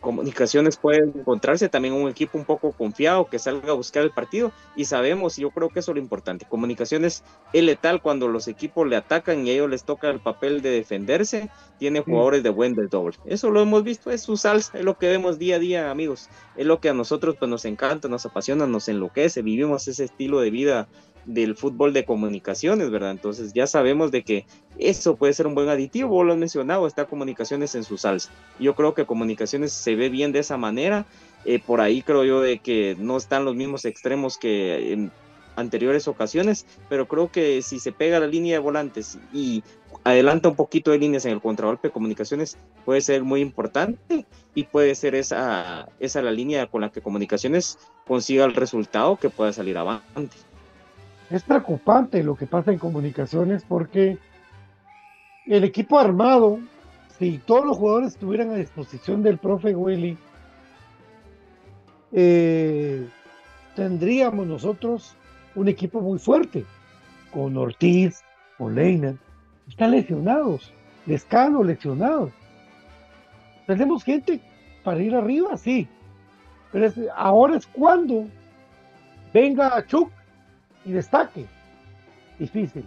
[0.03, 4.51] Comunicaciones puede encontrarse también un equipo un poco confiado que salga a buscar el partido
[4.75, 8.49] y sabemos, y yo creo que eso es lo importante, Comunicaciones es letal cuando los
[8.49, 12.49] equipos le atacan y a ellos les toca el papel de defenderse, tiene jugadores de
[12.49, 13.15] buen doble.
[13.25, 16.29] Eso lo hemos visto, es su salsa, es lo que vemos día a día, amigos,
[16.57, 20.41] es lo que a nosotros pues nos encanta, nos apasiona, nos enloquece, vivimos ese estilo
[20.41, 20.89] de vida
[21.25, 23.11] del fútbol de comunicaciones, ¿verdad?
[23.11, 24.45] Entonces ya sabemos de que
[24.77, 28.31] eso puede ser un buen aditivo, vos lo has mencionado, está comunicaciones en su salsa.
[28.59, 31.05] Yo creo que comunicaciones se ve bien de esa manera,
[31.45, 35.11] eh, por ahí creo yo de que no están los mismos extremos que en
[35.55, 39.63] anteriores ocasiones, pero creo que si se pega la línea de volantes y
[40.03, 44.63] adelanta un poquito de líneas en el contragolpe de comunicaciones, puede ser muy importante y
[44.63, 49.53] puede ser esa, esa la línea con la que comunicaciones consiga el resultado que pueda
[49.53, 50.35] salir avante
[51.33, 54.19] es preocupante lo que pasa en comunicaciones porque
[55.47, 56.59] el equipo armado,
[57.17, 60.15] si todos los jugadores estuvieran a disposición del profe Willy,
[62.11, 63.07] eh,
[63.75, 65.15] tendríamos nosotros
[65.55, 66.65] un equipo muy fuerte,
[67.31, 68.21] con Ortiz,
[68.59, 69.15] con Leina,
[69.67, 70.71] están lesionados,
[71.07, 72.31] Lescano lesionados.
[73.65, 74.39] Tenemos gente
[74.83, 75.87] para ir arriba, sí,
[76.71, 78.27] pero ahora es cuando
[79.33, 80.11] venga Chuck
[80.85, 81.45] y destaque.
[82.39, 82.85] Difícil,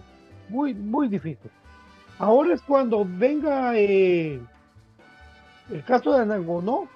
[0.49, 1.51] muy, muy difícil.
[2.19, 4.41] Ahora es cuando venga eh,
[5.71, 6.89] el caso de Anangonó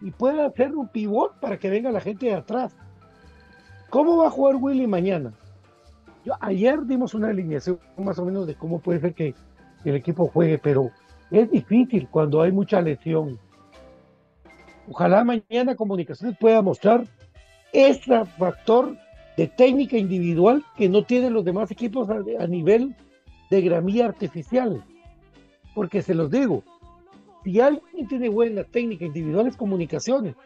[0.00, 2.74] y pueda hacer un pivot para que venga la gente de atrás.
[3.90, 5.32] ¿Cómo va a jugar Willy mañana?
[6.24, 9.34] Yo, ayer dimos una alineación más o menos de cómo puede ser que
[9.84, 10.90] el equipo juegue, pero
[11.30, 13.38] es difícil cuando hay mucha lesión.
[14.88, 17.04] Ojalá mañana Comunicaciones pueda mostrar
[17.72, 18.96] ese factor
[19.40, 22.94] de técnica individual que no tienen los demás equipos a, nivel
[23.48, 24.84] de gramilla artificial.
[25.74, 26.62] Porque se los digo,
[27.42, 30.36] si alguien tiene buena técnica individual es comunicaciones.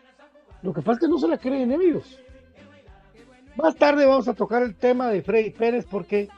[0.62, 2.20] Lo que pasa es que no se la creen ellos.
[3.57, 6.28] Más tarde vamos a tocar el tema de Freddy Pérez porque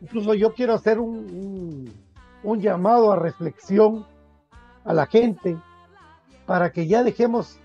[0.00, 1.92] incluso yo quiero hacer un,
[2.42, 4.06] un llamado a reflexión
[4.82, 5.58] a la gente
[6.46, 7.60] para que ya dejemos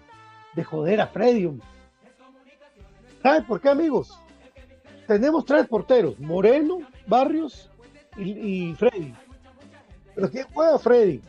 [0.53, 1.49] de joder a Freddy.
[3.27, 4.17] ¿Saben por qué, amigos?
[5.05, 7.69] Tenemos tres porteros, Moreno, Barrios
[8.15, 9.13] y, Freddy.
[10.15, 11.19] Pero ¿quién juega Freddy?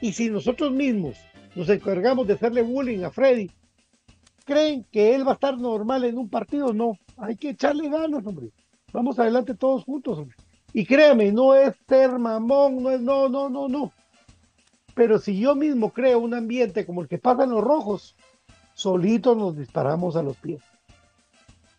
[0.00, 1.16] Y si nosotros mismos
[1.54, 3.48] nos encargamos de hacerle bullying a Freddy,
[4.44, 6.72] ¿creen que él va a estar normal en un partido?
[6.72, 8.50] No, hay que echarle ganas, hombre.
[8.92, 10.36] Vamos adelante todos juntos, hombre.
[10.72, 13.92] Y créame, no es ser mamón, no es, no, no, no, no.
[14.96, 18.16] Pero si yo mismo creo un ambiente como el que pasa en los rojos,
[18.74, 20.60] solitos nos disparamos a los pies.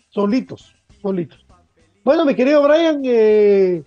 [0.10, 1.46] Solitos, solitos.
[2.04, 3.84] Bueno, mi querido Brian, eh,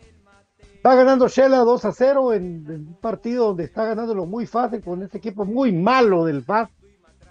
[0.85, 5.03] va ganando Shela 2 a 0 en, un partido donde está ganándolo muy fácil con
[5.03, 6.69] este equipo muy malo del FAS,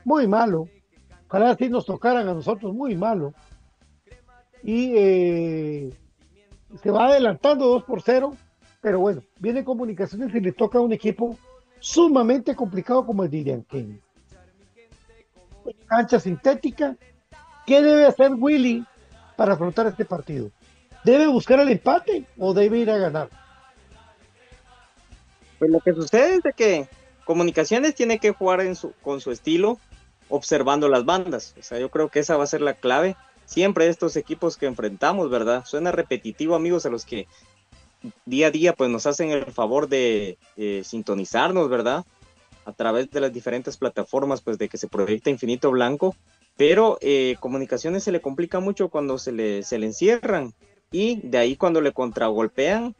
[0.03, 0.67] muy malo.
[1.27, 3.33] Ojalá así nos tocaran a nosotros, muy malo.
[4.63, 5.93] Y eh,
[6.81, 8.35] se va adelantando 2 por 0,
[8.81, 11.37] pero bueno, viene comunicaciones y le toca a un equipo
[11.79, 13.99] sumamente complicado como el King.
[15.85, 16.97] Cancha sintética,
[17.69, 18.83] ¿Qué debe hacer Willy
[19.37, 20.49] para afrontar este partido?
[21.03, 23.29] ¿Debe buscar el empate o debe ir a ganar?
[25.59, 26.89] Pues lo que sucede es de que
[27.25, 28.61] Comunicaciones tiene que jugar
[29.03, 29.77] con su estilo,
[30.29, 31.53] observando las bandas.
[31.59, 33.15] O sea, yo creo que esa va a ser la clave.
[33.45, 35.63] Siempre estos equipos que enfrentamos, ¿verdad?
[35.63, 37.27] Suena repetitivo, amigos, a los que
[38.25, 40.39] día a día pues nos hacen el favor de
[40.83, 42.03] sintonizarnos, ¿verdad?
[42.65, 46.15] A través de las diferentes plataformas pues de que se proyecta Infinito Blanco
[46.59, 50.53] pero eh, comunicaciones se le complica mucho cuando se le, se le encierran
[50.91, 52.97] y de ahí cuando le contragolpean,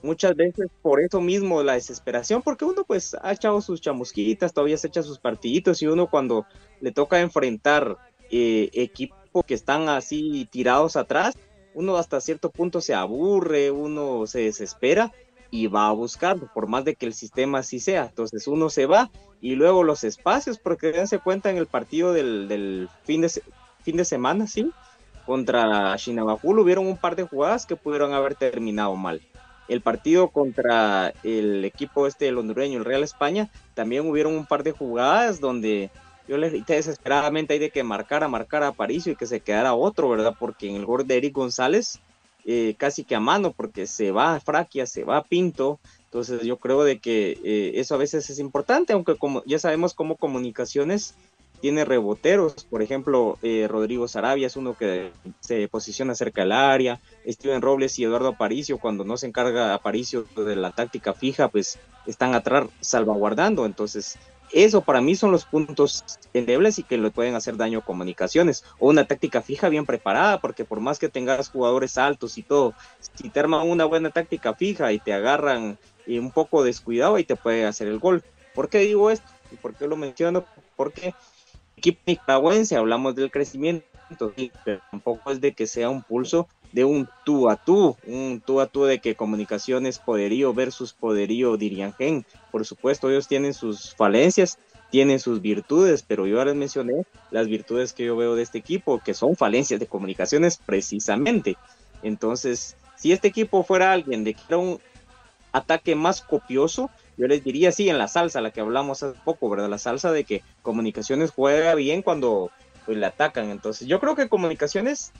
[0.00, 4.78] muchas veces por eso mismo la desesperación, porque uno pues ha echado sus chamusquitas, todavía
[4.78, 6.46] se echa sus partiditos y uno cuando
[6.80, 7.96] le toca enfrentar
[8.30, 11.36] eh, equipos que están así tirados atrás,
[11.74, 15.12] uno hasta cierto punto se aburre, uno se desespera
[15.52, 18.06] y va a buscar, por más de que el sistema así sea.
[18.06, 19.10] Entonces uno se va
[19.42, 23.30] y luego los espacios, porque dense cuenta en el partido del, fin, de,
[23.82, 24.72] fin de semana, ¿sí?
[25.26, 29.20] Contra Shinabajul hubieron un par de jugadas que pudieron haber terminado mal.
[29.68, 34.62] El partido contra el equipo este el hondureño, el Real España, también hubieron un par
[34.62, 35.90] de jugadas donde
[36.26, 39.74] yo le grité desesperadamente ahí de que marcara, marcara a París y que se quedara
[39.74, 40.34] otro, ¿verdad?
[40.38, 42.00] Porque en el gol de Eric González
[42.44, 46.84] eh, casi que a mano porque se va Fraquia, se va Pinto, entonces yo creo
[46.84, 51.14] de que eh, eso a veces es importante, aunque como ya sabemos cómo comunicaciones
[51.62, 57.00] tiene reboteros, por ejemplo, eh, Rodrigo Sarabia es uno que se posiciona cerca del área,
[57.24, 61.78] Steven Robles y Eduardo Aparicio, cuando no se encarga Aparicio de la táctica fija, pues
[62.04, 64.18] están atrás salvaguardando, entonces
[64.52, 68.64] eso para mí son los puntos endebles y que le pueden hacer daño a comunicaciones.
[68.78, 72.74] O una táctica fija bien preparada, porque por más que tengas jugadores altos y todo,
[73.00, 77.24] si te arman una buena táctica fija y te agarran y un poco descuidado, y
[77.24, 78.22] te puede hacer el gol.
[78.54, 79.26] ¿Por qué digo esto?
[79.50, 80.44] ¿Y por qué lo menciono?
[80.76, 81.14] Porque
[81.76, 83.86] equipo nicaragüense hablamos del crecimiento,
[84.64, 88.60] pero tampoco es de que sea un pulso de un tú a tú, un tú
[88.60, 92.24] a tú de que comunicaciones poderío versus poderío dirían gen.
[92.50, 94.58] Por supuesto, ellos tienen sus falencias,
[94.90, 99.00] tienen sus virtudes, pero yo les mencioné las virtudes que yo veo de este equipo,
[99.04, 101.56] que son falencias de comunicaciones precisamente.
[102.02, 104.80] Entonces, si este equipo fuera alguien de que era un
[105.52, 109.50] ataque más copioso, yo les diría, sí, en la salsa, la que hablamos hace poco,
[109.50, 109.68] ¿verdad?
[109.68, 112.50] La salsa de que comunicaciones juega bien cuando
[112.86, 113.50] pues, le atacan.
[113.50, 115.12] Entonces, yo creo que comunicaciones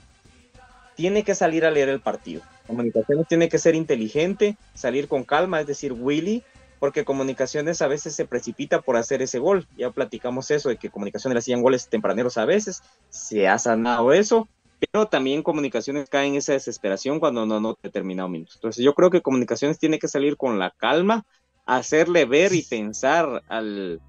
[0.95, 2.43] tiene que salir a leer el partido.
[2.67, 6.43] Comunicaciones tiene que ser inteligente, salir con calma, es decir, Willy,
[6.79, 9.69] porque comunicaciones a veces se precipita por hacer ese gol.
[9.77, 14.13] Ya platicamos eso, de que comunicaciones le hacían goles tempraneros a veces, se ha sanado
[14.13, 14.49] eso,
[14.91, 18.57] pero también comunicaciones caen en esa desesperación cuando no no determinado minutos.
[18.57, 21.25] Entonces yo creo que comunicaciones tiene que salir con la calma,
[21.67, 24.01] hacerle ver y pensar al,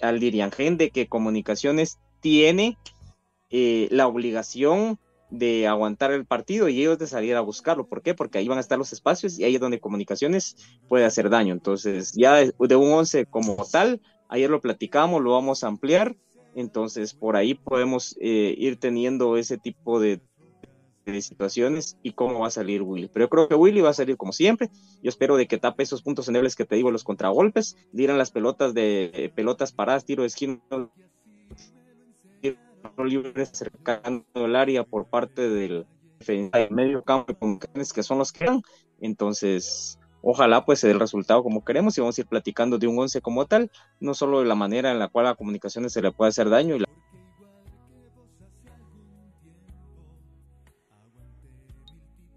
[0.00, 2.78] al Diriangén de que comunicaciones tiene
[3.50, 4.98] eh, la obligación
[5.38, 7.86] de aguantar el partido y ellos de salir a buscarlo.
[7.86, 8.14] ¿Por qué?
[8.14, 10.56] Porque ahí van a estar los espacios y ahí es donde comunicaciones
[10.88, 11.52] puede hacer daño.
[11.52, 16.16] Entonces, ya de, un 11 como tal, ayer lo platicamos, lo vamos a ampliar.
[16.54, 20.20] Entonces, por ahí podemos eh, ir teniendo ese tipo de,
[21.20, 23.10] situaciones y cómo va a salir Willy.
[23.12, 24.70] Pero yo creo que Willy va a salir como siempre.
[25.02, 28.30] Yo espero de que tape esos puntos endebles que te digo, los contragolpes, dirán las
[28.30, 30.60] pelotas de eh, pelotas paradas, tiro de esquina
[33.04, 35.86] libre cercano al área por parte del
[36.70, 37.58] medio campo
[37.94, 38.62] que son los que dan.
[39.00, 42.86] Entonces, ojalá pues se dé el resultado como queremos y vamos a ir platicando de
[42.86, 43.70] un 11 como tal,
[44.00, 46.76] no solo de la manera en la cual a comunicaciones se le puede hacer daño.
[46.76, 46.84] Y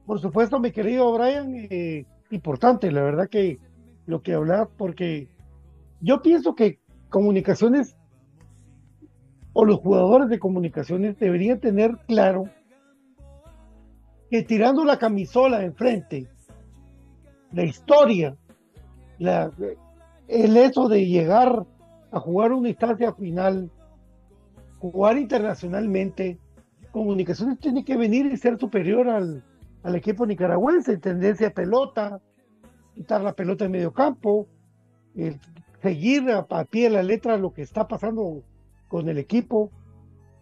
[0.06, 3.60] Por supuesto, mi querido Brian, eh, importante, la verdad que
[4.06, 5.28] lo que hablas, porque
[6.00, 6.80] yo pienso que
[7.10, 7.98] comunicaciones
[9.60, 12.48] o los jugadores de comunicaciones deberían tener claro
[14.30, 16.28] que tirando la camisola enfrente,
[17.52, 18.38] la historia,
[19.18, 19.52] la,
[20.28, 21.66] el hecho de llegar
[22.12, 23.72] a jugar una instancia final,
[24.78, 26.38] jugar internacionalmente,
[26.92, 29.44] comunicaciones tiene que venir y ser superior al,
[29.82, 32.22] al equipo nicaragüense, tendencia a pelota,
[32.94, 34.46] quitar la pelota en medio campo,
[35.82, 38.44] seguir a, a pie de la letra lo que está pasando
[38.88, 39.72] con el equipo,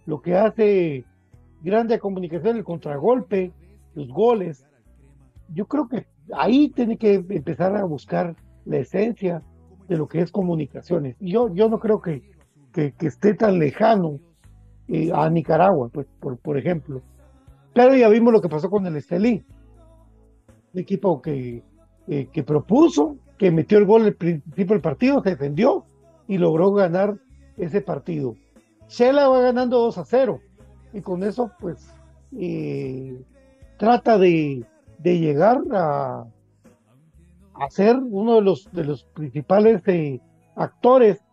[0.06, 1.06] lo que hace
[1.62, 3.52] grande comunicación, el contragolpe,
[3.96, 4.66] los goles.
[5.54, 8.36] Yo creo que ahí tiene que empezar a buscar
[8.66, 9.41] la esencia
[9.88, 11.16] de lo que es comunicaciones.
[11.20, 12.24] Yo, yo no creo que,
[12.72, 14.20] que, esté tan lejano
[14.88, 17.02] eh, a Nicaragua, pues, por, por ejemplo.
[17.74, 19.43] Pero ya vimos lo que pasó con el Estelí.
[20.74, 21.64] Un equipo que,
[22.08, 25.86] eh, que propuso, que metió el gol al principio del partido, se defendió
[26.28, 27.18] y logró ganar
[27.58, 28.36] ese partido.
[28.88, 30.39] Shela va ganando 2 a 0
[30.93, 31.93] y con eso pues
[32.38, 33.22] eh,
[33.78, 34.66] trata de,
[35.03, 36.26] llegar a,
[37.53, 40.20] a, ser uno de los, de los principales eh,
[40.56, 41.24] actores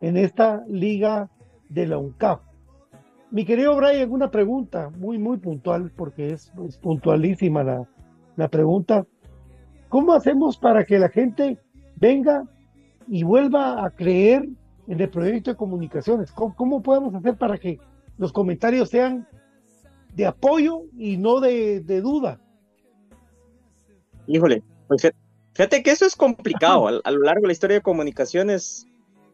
[0.00, 1.28] en esta liga
[1.68, 2.40] de la UNCAP.
[3.30, 7.88] Mi querido Brian, una pregunta muy, muy puntual, porque es, puntualísima la,
[8.36, 9.04] la pregunta.
[9.88, 11.58] ¿Cómo hacemos para que la gente
[11.96, 12.44] venga
[13.08, 14.48] y vuelva a creer
[14.86, 16.30] en el proyecto de comunicaciones.
[16.32, 17.78] ¿Cómo, podemos hacer para que
[18.18, 19.28] los comentarios sean
[20.14, 22.40] de apoyo y no de, duda?
[24.26, 25.10] Híjole, pues
[25.52, 26.88] fíjate que eso es complicado.
[27.04, 28.86] A, lo largo de la historia de comunicaciones,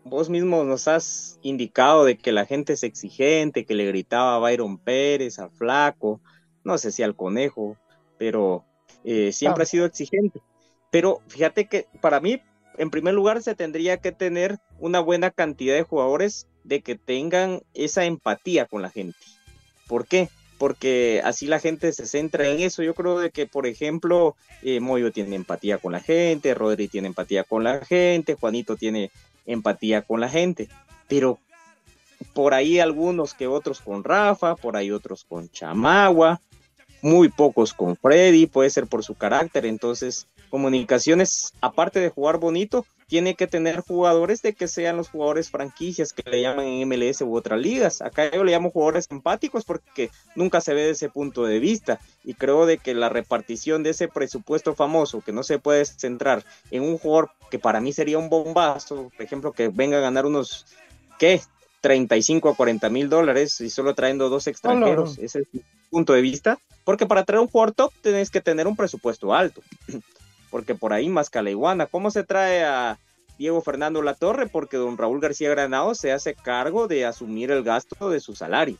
[0.05, 4.39] vos mismo nos has indicado de que la gente es exigente, que le gritaba a
[4.39, 6.21] Byron Pérez, a Flaco,
[6.65, 7.77] no sé si al Conejo,
[8.19, 8.65] pero
[9.05, 10.41] eh, siempre ha sido exigente.
[10.91, 12.41] Pero fíjate que para mí
[12.79, 17.63] en primer lugar se tendría que tener una buena cantidad de jugadores de que tengan
[17.75, 19.19] esa empatía con la gente.
[19.89, 20.29] ¿Por qué?
[20.59, 22.83] Porque así la gente se centra en eso.
[22.83, 27.09] Yo creo de que, por ejemplo, eh, Moyo tiene empatía con la gente, Rodri tiene
[27.09, 29.11] empatía con la gente, Juanito tiene
[29.45, 30.69] empatía con la gente,
[31.09, 31.39] pero
[32.33, 36.41] por ahí algunos que otros con Rafa, por ahí otros con Chamagua,
[37.03, 42.85] muy pocos con Freddy, puede ser por su carácter, entonces comunicaciones, aparte de jugar bonito,
[43.07, 47.23] tiene que tener jugadores de que sean los jugadores franquicias que le llaman en MLS
[47.23, 48.03] u otras ligas.
[48.03, 52.01] Acá yo le llamo jugadores empáticos porque nunca se ve de ese punto de vista
[52.23, 56.45] y creo de que la repartición de ese presupuesto famoso que no se puede centrar
[56.71, 60.27] en un jugador que para mí sería un bombazo, por ejemplo, que venga a ganar
[60.27, 60.67] unos,
[61.19, 61.41] ¿qué?
[61.81, 65.17] 35 a 40 mil dólares y solo trayendo dos extranjeros.
[65.17, 66.59] Ese es mi punto de vista.
[66.85, 69.63] Porque para traer un jugador top tenés que tener un presupuesto alto.
[70.53, 71.87] porque por ahí más iguana.
[71.87, 72.99] ¿Cómo se trae a
[73.39, 74.47] Diego Fernando Latorre?
[74.47, 78.77] Porque don Raúl García Granado se hace cargo de asumir el gasto de su salario.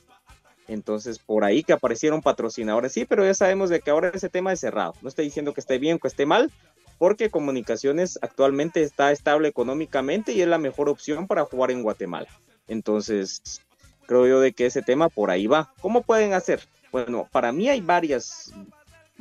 [0.69, 4.53] Entonces, por ahí que aparecieron patrocinadores, sí, pero ya sabemos de que ahora ese tema
[4.53, 4.95] es cerrado.
[5.01, 6.53] No estoy diciendo que esté bien o que esté mal,
[6.99, 12.29] porque Comunicaciones actualmente está estable económicamente y es la mejor opción para jugar en Guatemala.
[12.69, 13.63] Entonces,
[14.07, 15.73] creo yo de que ese tema por ahí va.
[15.81, 16.61] ¿Cómo pueden hacer?
[16.93, 18.53] Bueno, para mí hay varias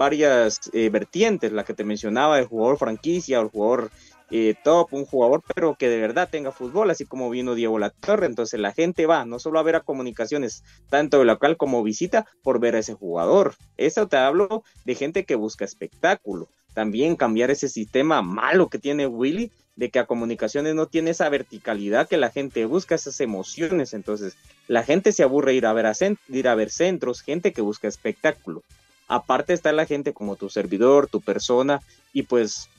[0.02, 3.92] varias eh, vertientes, la que te mencionaba, el jugador franquicia o el jugador
[4.32, 8.26] eh, top, un jugador, pero que de verdad tenga fútbol, así como vino Diego Latorre.
[8.26, 12.60] Entonces la gente va no solo a ver a comunicaciones, tanto local como visita, por
[12.60, 13.54] ver a ese jugador.
[13.78, 16.48] Eso te hablo de gente que busca espectáculo.
[16.74, 21.30] También cambiar ese sistema malo que tiene Willy, de que a comunicaciones no tiene esa
[21.30, 23.94] verticalidad que la gente busca, esas emociones.
[23.94, 24.36] Entonces
[24.68, 25.94] la gente se aburre ir a ver, a
[26.30, 28.64] ir a ver centros, gente que busca espectáculo.
[29.12, 31.82] Aparte está la gente como tu servidor, tu persona
[32.14, 32.70] y pues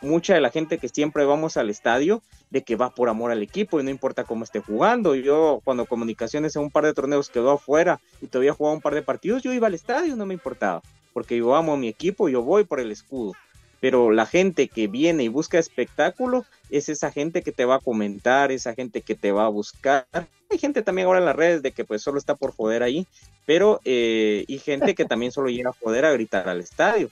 [0.00, 3.40] mucha de la gente que siempre vamos al estadio de que va por amor al
[3.40, 5.14] equipo y no importa cómo esté jugando.
[5.14, 8.96] Yo cuando Comunicaciones en un par de torneos quedó afuera y todavía jugaba un par
[8.96, 10.82] de partidos, yo iba al estadio, no me importaba,
[11.12, 13.34] porque yo amo a mi equipo, yo voy por el escudo.
[13.80, 17.80] Pero la gente que viene y busca espectáculo es esa gente que te va a
[17.80, 20.06] comentar, esa gente que te va a buscar.
[20.50, 23.06] Hay gente también ahora en las redes de que pues solo está por joder ahí,
[23.46, 27.08] pero eh, y gente que también solo llega a poder a gritar al estadio.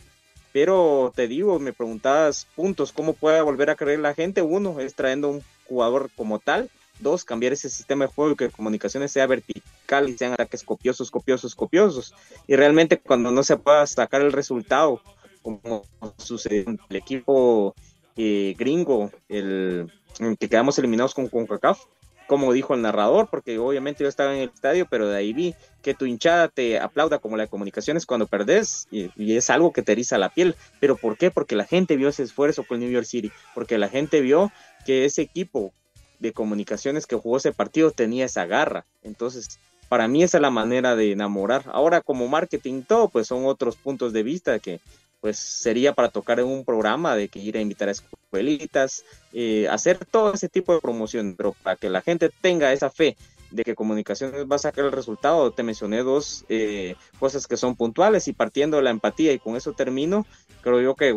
[0.52, 4.40] Pero te digo, me preguntabas puntos, ¿cómo puede volver a creer la gente?
[4.40, 6.70] Uno es trayendo un jugador como tal.
[6.98, 11.10] Dos, cambiar ese sistema de juego y que comunicaciones sea vertical y sean ataques copiosos,
[11.10, 12.14] copiosos, copiosos.
[12.46, 15.02] Y realmente cuando no se pueda sacar el resultado,
[15.46, 15.84] como
[16.18, 17.74] sucede en el equipo
[18.16, 21.84] eh, gringo, el, el, que quedamos eliminados con CONCACAF,
[22.26, 25.54] como dijo el narrador, porque obviamente yo estaba en el estadio, pero de ahí vi
[25.82, 29.82] que tu hinchada te aplauda como la de comunicaciones cuando perdés y, es algo que
[29.82, 30.56] te eriza la piel.
[30.80, 31.30] ¿Pero por qué?
[31.30, 34.50] Porque la gente vio ese esfuerzo con New York City, porque la gente vio
[34.84, 35.72] que ese equipo
[36.18, 38.84] de comunicaciones que jugó ese partido tenía esa garra.
[39.02, 41.64] Entonces, para mí esa es la manera de enamorar.
[41.72, 44.80] Ahora como marketing todo, pues son otros puntos de vista que
[45.20, 49.66] pues sería para tocar en un programa de que ir a invitar a escuelitas, eh,
[49.68, 53.16] hacer todo ese tipo de promoción, pero para que la gente tenga esa fe
[53.50, 57.76] de que comunicaciones va a sacar el resultado, te mencioné dos eh, cosas que son
[57.76, 60.26] puntuales y partiendo de la empatía y con eso termino,
[60.62, 61.14] creo yo que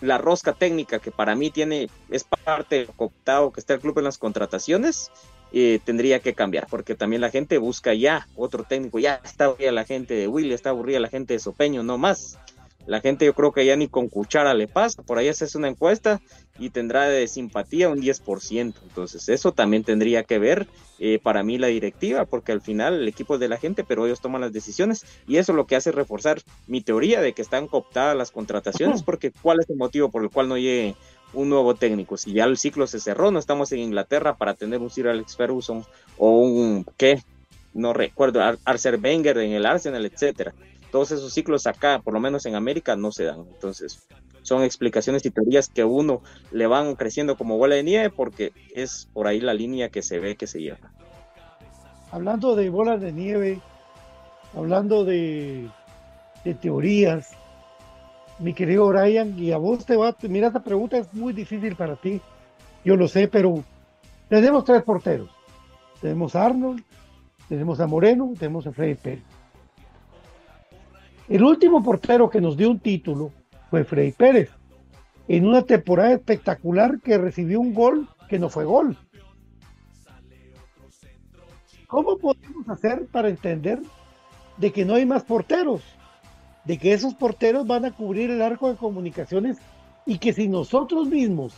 [0.00, 3.98] la rosca técnica que para mí tiene, es parte del cooptado que está el club
[3.98, 5.10] en las contrataciones,
[5.50, 9.72] eh, tendría que cambiar, porque también la gente busca ya otro técnico, ya está aburrida
[9.72, 12.38] la gente de Willy, está aburrida la gente de Sopeño, no más.
[12.88, 15.68] La gente yo creo que ya ni con cuchara le pasa, por ahí haces una
[15.68, 16.22] encuesta
[16.58, 18.74] y tendrá de simpatía un 10%.
[18.82, 20.66] Entonces eso también tendría que ver
[20.98, 24.06] eh, para mí la directiva, porque al final el equipo es de la gente, pero
[24.06, 27.68] ellos toman las decisiones y eso lo que hace reforzar mi teoría de que están
[27.68, 30.94] cooptadas las contrataciones, porque ¿cuál es el motivo por el cual no llegue
[31.34, 32.16] un nuevo técnico?
[32.16, 35.36] Si ya el ciclo se cerró, no estamos en Inglaterra para tener un Sir Alex
[35.36, 35.84] Ferguson
[36.16, 37.22] o un, ¿qué?
[37.74, 40.54] No recuerdo, Arcer Wenger en el Arsenal, etcétera
[40.90, 43.40] todos esos ciclos acá, por lo menos en América, no se dan.
[43.52, 44.06] Entonces,
[44.42, 49.08] son explicaciones y teorías que uno le van creciendo como bola de nieve porque es
[49.12, 50.92] por ahí la línea que se ve que se lleva.
[52.10, 53.60] Hablando de bolas de nieve,
[54.54, 55.68] hablando de,
[56.44, 57.30] de teorías,
[58.38, 61.96] mi querido Brian, y a vos te va, mira, esta pregunta es muy difícil para
[61.96, 62.20] ti,
[62.84, 63.62] yo lo sé, pero
[64.28, 65.28] tenemos tres porteros.
[66.00, 66.82] Tenemos a Arnold,
[67.48, 69.24] tenemos a Moreno, tenemos a Freddy Pérez.
[71.28, 73.32] El último portero que nos dio un título
[73.68, 74.50] fue Freddy Pérez,
[75.28, 78.96] en una temporada espectacular que recibió un gol que no fue gol.
[81.86, 83.80] ¿Cómo podemos hacer para entender
[84.56, 85.82] de que no hay más porteros?
[86.64, 89.58] De que esos porteros van a cubrir el arco de comunicaciones
[90.06, 91.54] y que si nosotros mismos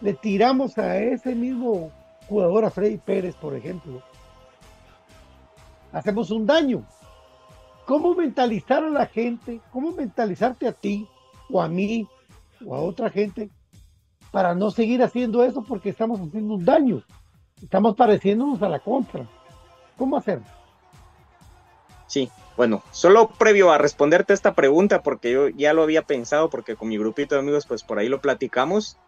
[0.00, 1.90] le tiramos a ese mismo
[2.28, 4.02] jugador, a Freddy Pérez, por ejemplo,
[5.92, 6.84] hacemos un daño
[7.90, 11.08] cómo mentalizar a la gente, cómo mentalizarte a ti
[11.50, 12.06] o a mí
[12.64, 13.50] o a otra gente
[14.30, 17.02] para no seguir haciendo eso porque estamos haciendo un daño,
[17.60, 19.28] estamos pareciéndonos a la contra.
[19.98, 20.44] ¿Cómo hacerlo?
[22.06, 26.76] Sí, Bueno, solo previo a responderte esta pregunta, porque yo ya lo había pensado, porque
[26.76, 28.98] con mi grupito de amigos, pues por ahí lo platicamos.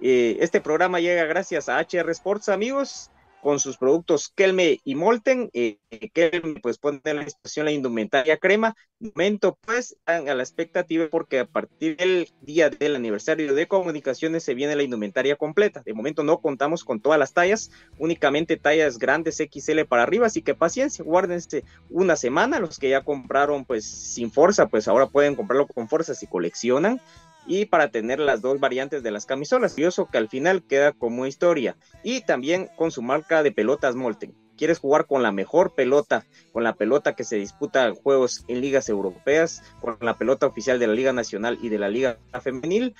[0.00, 3.10] Eh, este programa llega gracias a HR Sports, amigos
[3.42, 5.50] con sus productos Kelme y Molten.
[5.52, 5.78] Eh,
[6.12, 8.74] Kelme pues pone a la disposición la indumentaria crema.
[8.98, 14.54] momento pues a la expectativa porque a partir del día del aniversario de comunicaciones se
[14.54, 15.82] viene la indumentaria completa.
[15.84, 20.42] De momento no contamos con todas las tallas, únicamente tallas grandes XL para arriba, así
[20.42, 22.60] que paciencia, guárdense una semana.
[22.60, 27.00] Los que ya compraron pues sin fuerza, pues ahora pueden comprarlo con fuerza si coleccionan
[27.46, 29.74] y para tener las dos variantes de las camisolas.
[29.74, 31.76] Curioso que al final queda como historia.
[32.02, 34.34] Y también con su marca de pelotas Molten.
[34.56, 38.90] ¿Quieres jugar con la mejor pelota, con la pelota que se disputa juegos en ligas
[38.90, 42.94] europeas, con la pelota oficial de la Liga Nacional y de la Liga Femenil?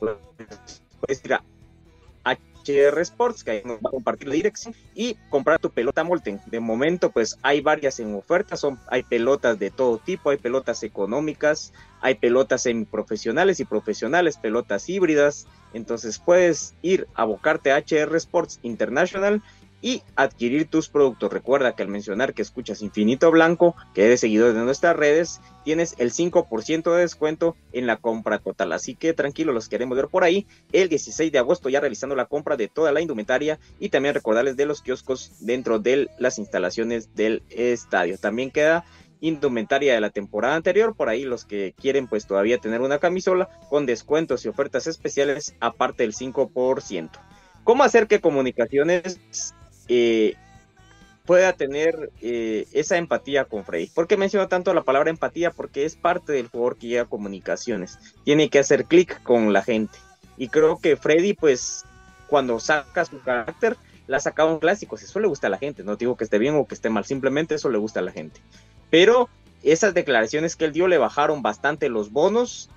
[0.00, 0.16] Pues,
[0.98, 1.44] puedes ir a
[2.64, 6.40] HR Sports, que ahí nos va a compartir la dirección, y comprar tu pelota Molten.
[6.46, 10.82] De momento, pues hay varias en oferta, son, hay pelotas de todo tipo, hay pelotas
[10.82, 15.46] económicas, hay pelotas semiprofesionales y profesionales, pelotas híbridas.
[15.72, 19.42] Entonces puedes ir a abocarte a HR Sports International
[19.82, 21.32] y adquirir tus productos.
[21.32, 25.94] Recuerda que al mencionar que escuchas Infinito Blanco, que eres seguidor de nuestras redes, tienes
[25.98, 28.72] el 5% de descuento en la compra total.
[28.72, 30.46] Así que tranquilo, los queremos ver por ahí.
[30.72, 34.56] El 16 de agosto ya realizando la compra de toda la indumentaria y también recordarles
[34.56, 38.18] de los kioscos dentro de las instalaciones del estadio.
[38.18, 38.84] También queda
[39.20, 43.48] indumentaria de la temporada anterior, por ahí los que quieren pues todavía tener una camisola
[43.68, 47.10] con descuentos y ofertas especiales aparte del 5%.
[47.64, 49.20] ¿Cómo hacer que comunicaciones
[49.92, 50.36] eh,
[51.26, 53.88] pueda tener eh, esa empatía con Freddy.
[53.88, 55.50] ¿Por qué menciono tanto la palabra empatía?
[55.50, 57.98] Porque es parte del jugador que llega a comunicaciones.
[58.24, 59.98] Tiene que hacer clic con la gente.
[60.36, 61.84] Y creo que Freddy, pues,
[62.28, 63.76] cuando saca su carácter,
[64.06, 65.02] la ha sacado en clásicos.
[65.02, 65.82] Eso le gusta a la gente.
[65.82, 68.12] No digo que esté bien o que esté mal, simplemente eso le gusta a la
[68.12, 68.40] gente.
[68.90, 69.28] Pero
[69.64, 72.70] esas declaraciones que él dio le bajaron bastante los bonos.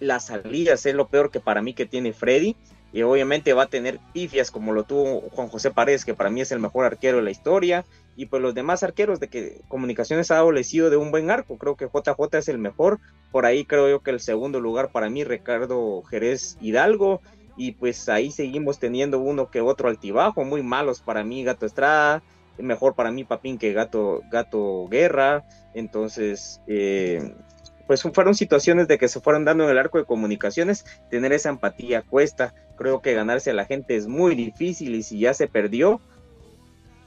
[0.00, 2.56] Las salidas es lo peor que para mí que tiene Freddy
[2.92, 6.40] y obviamente va a tener pifias como lo tuvo Juan José Paredes, que para mí
[6.40, 7.84] es el mejor arquero de la historia,
[8.16, 11.76] y pues los demás arqueros de que Comunicaciones ha adolecido de un buen arco, creo
[11.76, 12.98] que JJ es el mejor,
[13.30, 17.20] por ahí creo yo que el segundo lugar para mí Ricardo Jerez Hidalgo,
[17.56, 22.22] y pues ahí seguimos teniendo uno que otro altibajo, muy malos para mí Gato Estrada,
[22.56, 26.60] mejor para mí Papín que Gato, Gato Guerra, entonces...
[26.66, 27.34] Eh,
[27.88, 31.48] pues fueron situaciones de que se fueron dando en el arco de comunicaciones, tener esa
[31.48, 35.48] empatía cuesta, creo que ganarse a la gente es muy difícil y si ya se
[35.48, 35.98] perdió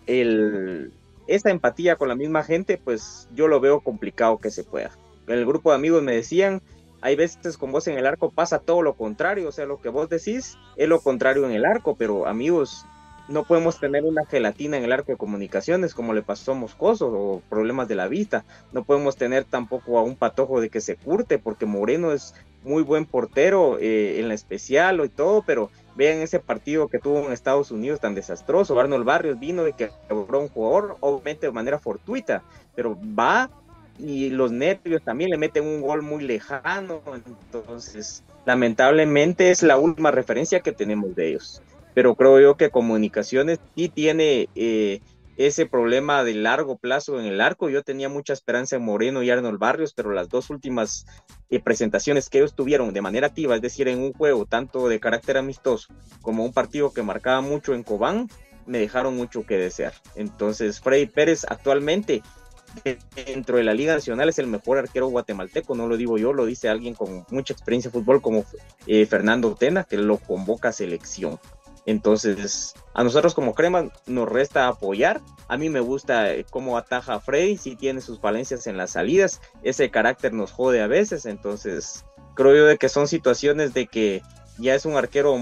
[0.08, 0.92] el,
[1.28, 4.90] esa empatía con la misma gente, pues yo lo veo complicado que se pueda.
[5.28, 6.64] El grupo de amigos me decían,
[7.00, 9.90] hay veces con vos en el arco pasa todo lo contrario, o sea, lo que
[9.90, 12.88] vos decís es lo contrario en el arco, pero amigos,
[13.32, 17.08] no podemos tener una gelatina en el arco de comunicaciones como le pasó a Moscoso
[17.08, 18.44] o problemas de la vista.
[18.72, 22.84] No podemos tener tampoco a un patojo de que se curte porque Moreno es muy
[22.84, 27.32] buen portero eh, en la especial y todo, pero vean ese partido que tuvo en
[27.32, 28.80] Estados Unidos tan desastroso.
[28.80, 32.44] Arnold Barrios vino de que logró un jugador, obviamente de manera fortuita,
[32.76, 33.50] pero va
[33.98, 37.02] y los nervios también le meten un gol muy lejano.
[37.26, 41.62] Entonces, lamentablemente es la última referencia que tenemos de ellos
[41.94, 45.02] pero creo yo que comunicaciones sí tiene eh,
[45.38, 47.70] ese problema de largo plazo en el arco.
[47.70, 51.06] Yo tenía mucha esperanza en Moreno y Arnold Barrios, pero las dos últimas
[51.50, 55.00] eh, presentaciones que ellos tuvieron de manera activa, es decir, en un juego tanto de
[55.00, 58.30] carácter amistoso como un partido que marcaba mucho en Cobán,
[58.66, 59.94] me dejaron mucho que desear.
[60.16, 62.22] Entonces, Freddy Pérez actualmente
[63.26, 66.46] dentro de la Liga Nacional es el mejor arquero guatemalteco, no lo digo yo, lo
[66.46, 68.46] dice alguien con mucha experiencia de fútbol como
[68.88, 71.39] eh, Fernando Tena, que lo convoca a selección.
[71.86, 75.22] Entonces, a nosotros como crema nos resta apoyar.
[75.48, 78.92] A mí me gusta eh, cómo ataja a Freddy, si tiene sus valencias en las
[78.92, 79.42] salidas.
[79.64, 82.06] Ese carácter nos jode a veces, entonces
[82.36, 84.22] creo yo de que son situaciones de que
[84.58, 85.38] ya es un arquero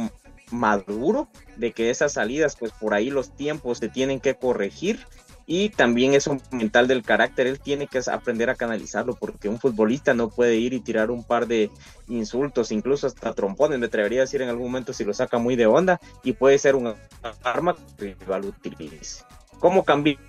[0.51, 1.27] maduro,
[1.57, 5.05] de que esas salidas, pues por ahí los tiempos se tienen que corregir
[5.51, 9.59] y también es un mental del carácter, él tiene que aprender a canalizarlo porque un
[9.59, 11.71] futbolista no puede ir y tirar un par de
[12.07, 15.55] insultos, incluso hasta trompones, me atrevería a decir en algún momento si lo saca muy
[15.55, 16.93] de onda y puede ser un
[17.41, 19.23] arma que rival utilice.
[19.57, 20.19] ¿Cómo cambiarlo?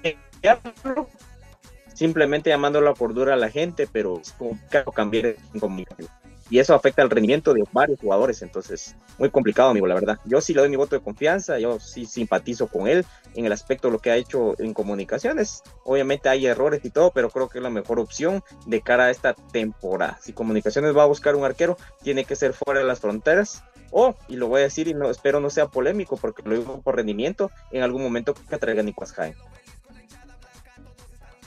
[1.92, 6.08] Simplemente llamando la cordura a la gente, pero es complicado cambiar en comunicación
[6.50, 10.18] y eso afecta el rendimiento de varios jugadores, entonces muy complicado, amigo, la verdad.
[10.24, 13.52] Yo sí le doy mi voto de confianza, yo sí simpatizo con él en el
[13.52, 15.62] aspecto de lo que ha hecho en comunicaciones.
[15.84, 19.10] Obviamente hay errores y todo, pero creo que es la mejor opción de cara a
[19.10, 20.18] esta temporada.
[20.20, 23.62] Si comunicaciones va a buscar un arquero, tiene que ser fuera de las fronteras.
[23.92, 26.80] O, y lo voy a decir y no espero no sea polémico porque lo digo
[26.80, 29.36] por rendimiento, en algún momento que traiga Nicolás Jaime.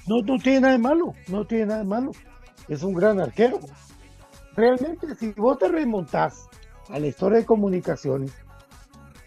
[0.05, 2.11] No, no tiene nada de malo, no tiene nada de malo.
[2.67, 3.59] Es un gran arquero.
[4.55, 6.47] Realmente, si vos te remontás
[6.89, 8.31] a la historia de comunicaciones,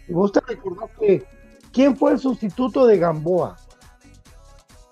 [0.08, 1.26] y vos te recordás que
[1.72, 3.56] quién fue el sustituto de Gamboa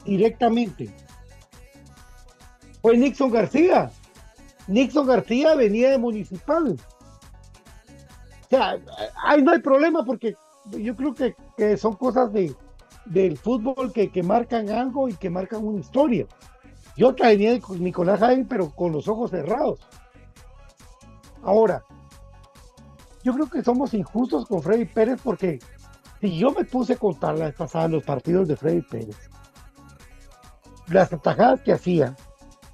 [0.04, 0.94] directamente,
[2.82, 3.90] fue Nixon García.
[4.66, 6.76] Nixon García venía de Municipal.
[8.44, 8.78] O sea,
[9.24, 10.34] ahí no hay problema porque
[10.70, 12.54] yo creo que, que son cosas de,
[13.06, 16.26] del fútbol que, que, marcan algo y que marcan una historia.
[16.96, 17.14] Yo
[17.60, 19.80] con Nicolás Jaime, pero con los ojos cerrados.
[21.44, 21.84] Ahora,
[23.22, 25.58] yo creo que somos injustos con Freddy Pérez porque
[26.20, 29.16] si yo me puse a contar la vez pasada los partidos de Freddy Pérez,
[30.88, 32.16] las atajadas que hacía,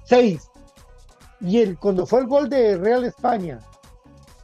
[0.03, 0.49] seis,
[1.41, 3.59] y el, cuando fue el gol de Real España,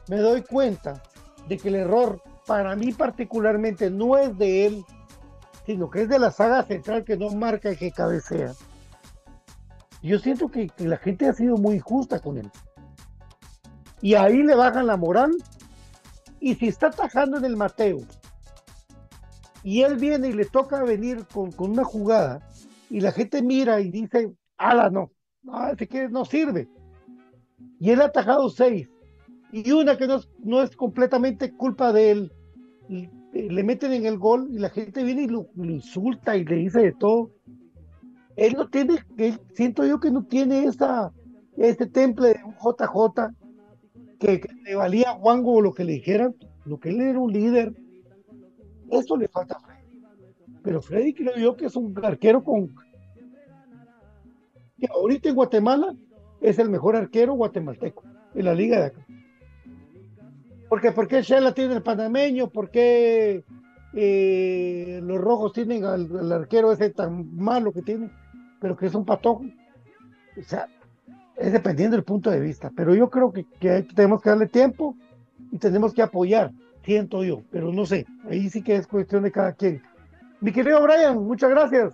[0.08, 1.02] me doy cuenta
[1.48, 4.84] de que el error para mí particularmente no es de él,
[5.64, 8.52] sino que es de la saga central que no marca y que cabecea.
[10.02, 12.50] Yo siento que, que la gente ha sido muy justa con él.
[14.00, 15.32] Y ahí le bajan la moral
[16.40, 18.00] y si está atajando en el Mateo
[19.62, 22.40] y él viene y le toca venir con, una jugada
[22.90, 25.10] y la gente mira y dice, ala, no,
[25.42, 26.68] no, que no sirve.
[27.78, 28.88] Y él ha atajado seis.
[29.52, 32.32] Y una que no, no es completamente culpa de él,
[33.32, 36.80] le meten en el gol y la gente viene y lo, insulta y le dice
[36.80, 37.30] de todo.
[38.36, 39.04] Él no tiene,
[39.54, 41.12] siento yo que no tiene esa,
[41.56, 43.34] este temple de un JJ
[44.18, 47.74] que, le valía a Juango lo que le dijeran, lo que él era un líder.
[48.90, 50.02] Eso le falta a Freddy.
[50.62, 52.74] Pero Freddy creo yo que es un arquero con...
[54.78, 55.94] Que ahorita en Guatemala
[56.40, 58.04] es el mejor arquero guatemalteco
[58.34, 59.06] en la liga de acá.
[60.68, 62.50] Porque, ¿Por qué Shela tiene el panameño?
[62.50, 63.44] ¿Por qué
[63.94, 68.10] eh, los rojos tienen al, arquero ese tan malo que tiene?
[68.60, 69.44] Pero que es un patojo.
[70.36, 70.68] O sea,
[71.38, 73.44] es dependiendo del punto de vista, pero yo creo que,
[73.94, 74.96] tenemos que darle tiempo
[75.52, 76.52] y tenemos que apoyar,
[76.84, 79.82] siento yo, pero no sé, ahí sí que es cuestión de cada quien.
[80.40, 81.92] Mi querido Brian, muchas gracias.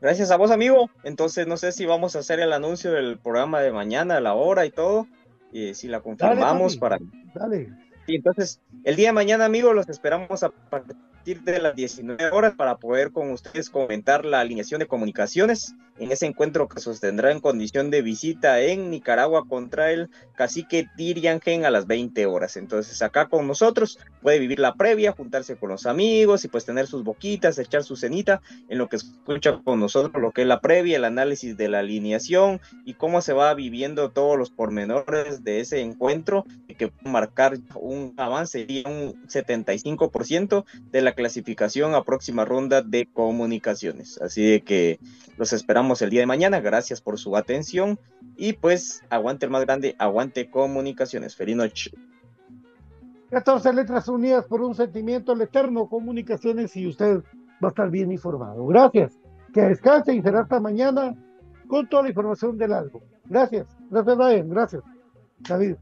[0.00, 0.88] Gracias a vos, amigo.
[1.04, 4.64] Entonces, no sé si vamos a hacer el anuncio del programa de mañana, la hora
[4.64, 5.06] y todo,
[5.52, 6.98] y si la confirmamos para...
[7.34, 7.68] Dale.
[8.06, 12.54] Y entonces, el día de mañana, amigos, los esperamos a partir de las 19 horas
[12.54, 17.40] para poder con ustedes comentar la alineación de comunicaciones en ese encuentro que sostendrá en
[17.40, 22.56] condición de visita en Nicaragua contra el cacique Gen a las 20 horas.
[22.56, 26.86] Entonces acá con nosotros puede vivir la previa, juntarse con los amigos y pues tener
[26.86, 30.60] sus boquitas, echar su cenita en lo que escucha con nosotros lo que es la
[30.60, 35.60] previa, el análisis de la alineación y cómo se va viviendo todos los pormenores de
[35.60, 36.46] ese encuentro
[36.80, 43.06] que puede marcar un avance y un 75% de la clasificación a próxima ronda de
[43.06, 44.20] comunicaciones.
[44.20, 44.98] Así de que
[45.36, 46.60] los esperamos el día de mañana.
[46.60, 47.98] Gracias por su atención.
[48.36, 51.36] Y pues, aguante el más grande, aguante comunicaciones.
[51.36, 51.90] Feliz noche.
[53.30, 57.22] 14 letras unidas por un sentimiento al eterno, comunicaciones, y usted
[57.62, 58.66] va a estar bien informado.
[58.66, 59.18] Gracias.
[59.52, 61.14] Que descanse y será hasta mañana
[61.68, 63.00] con toda la información del algo.
[63.26, 63.66] Gracias.
[63.88, 64.48] Gracias, Brian.
[64.48, 64.82] Gracias.
[65.38, 65.76] David.